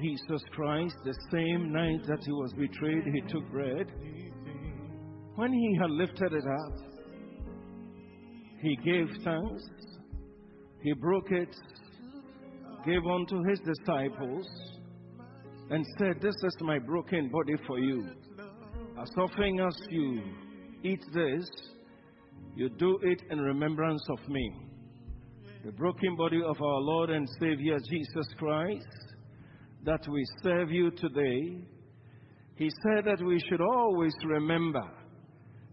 Jesus 0.00 0.42
Christ, 0.52 0.94
the 1.04 1.14
same 1.30 1.72
night 1.72 2.06
that 2.06 2.24
he 2.24 2.32
was 2.32 2.52
betrayed, 2.54 3.04
he 3.12 3.20
took 3.32 3.48
bread. 3.50 3.86
When 5.34 5.52
he 5.52 5.78
had 5.80 5.90
lifted 5.90 6.32
it 6.32 6.44
up, 6.46 6.90
he 8.60 8.76
gave 8.76 9.08
thanks, 9.24 9.62
he 10.82 10.92
broke 10.94 11.30
it, 11.30 11.54
gave 12.84 13.04
unto 13.06 13.42
his 13.44 13.60
disciples 13.60 14.46
and 15.70 15.84
said, 15.98 16.20
This 16.20 16.34
is 16.44 16.56
my 16.60 16.78
broken 16.78 17.30
body 17.30 17.54
for 17.66 17.78
you. 17.78 18.06
As 19.00 19.10
often 19.16 19.60
as 19.60 19.76
you 19.88 20.20
eat 20.82 21.02
this, 21.14 21.48
you 22.54 22.68
do 22.68 22.98
it 23.02 23.22
in 23.30 23.38
remembrance 23.38 24.04
of 24.10 24.28
me. 24.28 24.52
The 25.64 25.72
broken 25.72 26.16
body 26.16 26.40
of 26.42 26.60
our 26.60 26.80
Lord 26.80 27.10
and 27.10 27.28
Savior 27.38 27.78
Jesus 27.88 28.26
Christ, 28.38 28.86
that 29.84 30.06
we 30.08 30.24
serve 30.42 30.70
you 30.70 30.90
today, 30.90 31.64
he 32.56 32.70
said 32.82 33.04
that 33.06 33.24
we 33.24 33.40
should 33.48 33.60
always 33.60 34.12
remember 34.24 34.82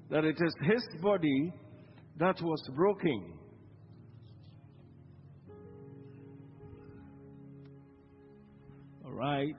that 0.10 0.24
it 0.24 0.38
is 0.40 0.54
his 0.64 1.02
body 1.02 1.52
that 2.18 2.42
was 2.42 2.62
broken. 2.76 3.34
All 9.06 9.12
right. 9.12 9.54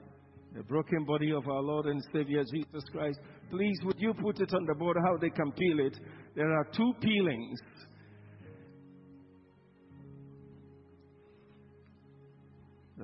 The 0.55 0.63
broken 0.63 1.05
body 1.05 1.31
of 1.31 1.47
our 1.47 1.61
Lord 1.61 1.85
and 1.85 2.01
Savior 2.11 2.43
Jesus 2.51 2.83
Christ. 2.91 3.19
Please, 3.51 3.77
would 3.83 3.99
you 3.99 4.13
put 4.15 4.39
it 4.39 4.51
on 4.53 4.65
the 4.65 4.73
board 4.73 4.97
how 5.05 5.17
they 5.17 5.29
can 5.29 5.51
peel 5.51 5.79
it? 5.85 5.99
There 6.35 6.51
are 6.51 6.67
two 6.75 6.91
peelings. 6.99 7.59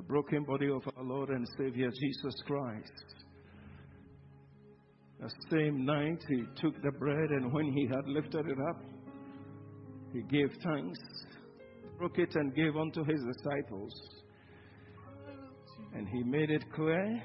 Broken 0.07 0.43
body 0.43 0.69
of 0.69 0.83
our 0.97 1.03
Lord 1.03 1.29
and 1.29 1.47
Savior 1.57 1.89
Jesus 1.89 2.35
Christ. 2.45 2.91
The 5.19 5.31
same 5.49 5.85
night 5.85 6.23
he 6.27 6.43
took 6.61 6.79
the 6.83 6.91
bread, 6.91 7.31
and 7.31 7.51
when 7.51 7.71
he 7.73 7.87
had 7.87 8.07
lifted 8.07 8.45
it 8.45 8.57
up, 8.69 8.81
he 10.13 10.21
gave 10.21 10.51
thanks, 10.63 10.99
broke 11.97 12.19
it, 12.19 12.35
and 12.35 12.53
gave 12.53 12.75
unto 12.75 13.03
his 13.03 13.19
disciples. 13.35 13.91
And 15.95 16.07
he 16.07 16.23
made 16.23 16.51
it 16.51 16.63
clear 16.73 17.23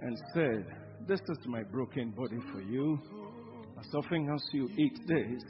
and 0.00 0.18
said, 0.34 0.66
This 1.08 1.20
is 1.20 1.38
my 1.46 1.62
broken 1.62 2.10
body 2.10 2.38
for 2.52 2.60
you. 2.60 2.98
As 3.78 3.86
often 3.94 4.28
as 4.34 4.42
you 4.52 4.68
eat 4.76 4.98
this, 5.06 5.42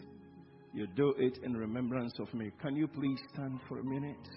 you 0.72 0.86
do 0.94 1.14
it 1.18 1.38
in 1.42 1.54
remembrance 1.54 2.12
of 2.20 2.32
me. 2.32 2.50
Can 2.62 2.76
you 2.76 2.86
please 2.86 3.18
stand 3.34 3.58
for 3.68 3.80
a 3.80 3.84
minute? 3.84 4.28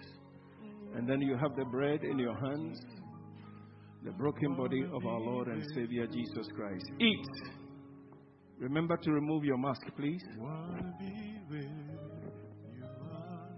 And 0.95 1.07
then 1.07 1.21
you 1.21 1.37
have 1.37 1.55
the 1.55 1.65
bread 1.65 2.03
in 2.03 2.19
your 2.19 2.35
hands, 2.35 2.79
the 4.03 4.11
broken 4.11 4.55
body 4.55 4.83
of 4.83 5.05
our 5.05 5.19
Lord 5.19 5.47
and 5.47 5.63
Savior 5.73 6.05
Jesus 6.07 6.47
Christ. 6.55 6.85
Eat. 6.99 7.27
Remember 8.59 8.97
to 8.97 9.11
remove 9.11 9.43
your 9.43 9.57
mask, 9.57 9.81
please. 9.97 10.23
Wanna 10.37 10.93
be 10.99 11.39
where 11.47 11.61
you 11.61 12.85
are. 13.11 13.49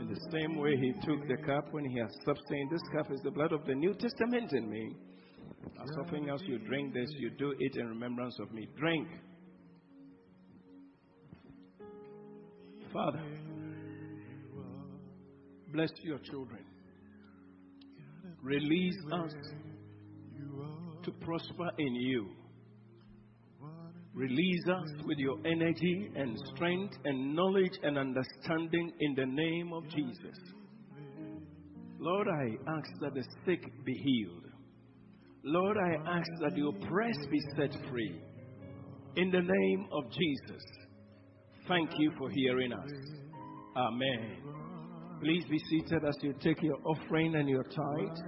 In 0.00 0.08
the 0.08 0.20
same 0.30 0.58
way, 0.58 0.76
he 0.76 0.92
took 1.04 1.26
the 1.26 1.36
cup 1.44 1.72
when 1.72 1.84
he 1.84 1.98
had 1.98 2.08
saying, 2.24 2.68
This 2.70 2.82
cup 2.94 3.10
is 3.10 3.20
the 3.22 3.30
blood 3.30 3.52
of 3.52 3.64
the 3.64 3.74
New 3.74 3.94
Testament 3.94 4.52
in 4.52 4.70
me. 4.70 4.94
As 5.80 5.90
often 6.00 6.28
as 6.28 6.40
you 6.46 6.58
drink 6.58 6.94
this, 6.94 7.08
you 7.18 7.30
do 7.30 7.54
it 7.58 7.76
in 7.76 7.88
remembrance 7.88 8.38
of 8.40 8.52
me. 8.52 8.68
Drink. 8.76 9.08
Father, 12.92 13.22
bless 15.72 15.90
your 16.02 16.18
children. 16.18 16.64
Release 18.42 18.96
us 19.12 19.32
to 21.02 21.10
prosper 21.24 21.70
in 21.78 21.94
you. 21.94 22.28
Release 24.14 24.64
us 24.68 24.90
with 25.04 25.18
your 25.18 25.36
energy 25.46 26.10
and 26.16 26.36
strength 26.54 26.94
and 27.04 27.34
knowledge 27.34 27.78
and 27.82 27.96
understanding 27.96 28.92
in 29.00 29.14
the 29.14 29.26
name 29.26 29.72
of 29.72 29.84
Jesus. 29.90 30.36
Lord, 32.00 32.26
I 32.28 32.70
ask 32.70 32.88
that 33.00 33.14
the 33.14 33.24
sick 33.44 33.60
be 33.84 33.94
healed. 33.94 34.44
Lord, 35.44 35.76
I 35.76 36.18
ask 36.18 36.28
that 36.40 36.54
the 36.54 36.66
oppressed 36.66 37.30
be 37.30 37.40
set 37.56 37.70
free. 37.90 38.20
In 39.16 39.30
the 39.30 39.40
name 39.40 39.88
of 39.92 40.04
Jesus. 40.10 40.62
Thank 41.66 41.90
you 41.98 42.12
for 42.18 42.30
hearing 42.30 42.72
us. 42.72 42.90
Amen. 43.76 44.47
Please 45.20 45.44
be 45.50 45.58
seated 45.68 46.04
as 46.04 46.14
you 46.22 46.32
take 46.40 46.62
your 46.62 46.76
offering 46.84 47.34
and 47.34 47.48
your 47.48 47.64
tithe. 47.64 48.18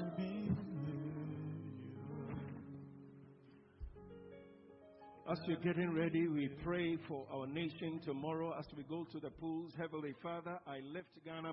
As 5.31 5.39
you're 5.47 5.59
getting 5.59 5.95
ready, 5.95 6.27
we 6.27 6.49
pray 6.65 6.97
for 7.07 7.25
our 7.33 7.47
nation 7.47 8.01
tomorrow 8.05 8.53
as 8.59 8.67
we 8.77 8.83
go 8.83 9.05
to 9.13 9.21
the 9.21 9.31
pools. 9.31 9.73
Heavenly 9.79 10.15
Father, 10.21 10.59
I 10.67 10.81
lift 10.93 11.11
Ghana. 11.25 11.53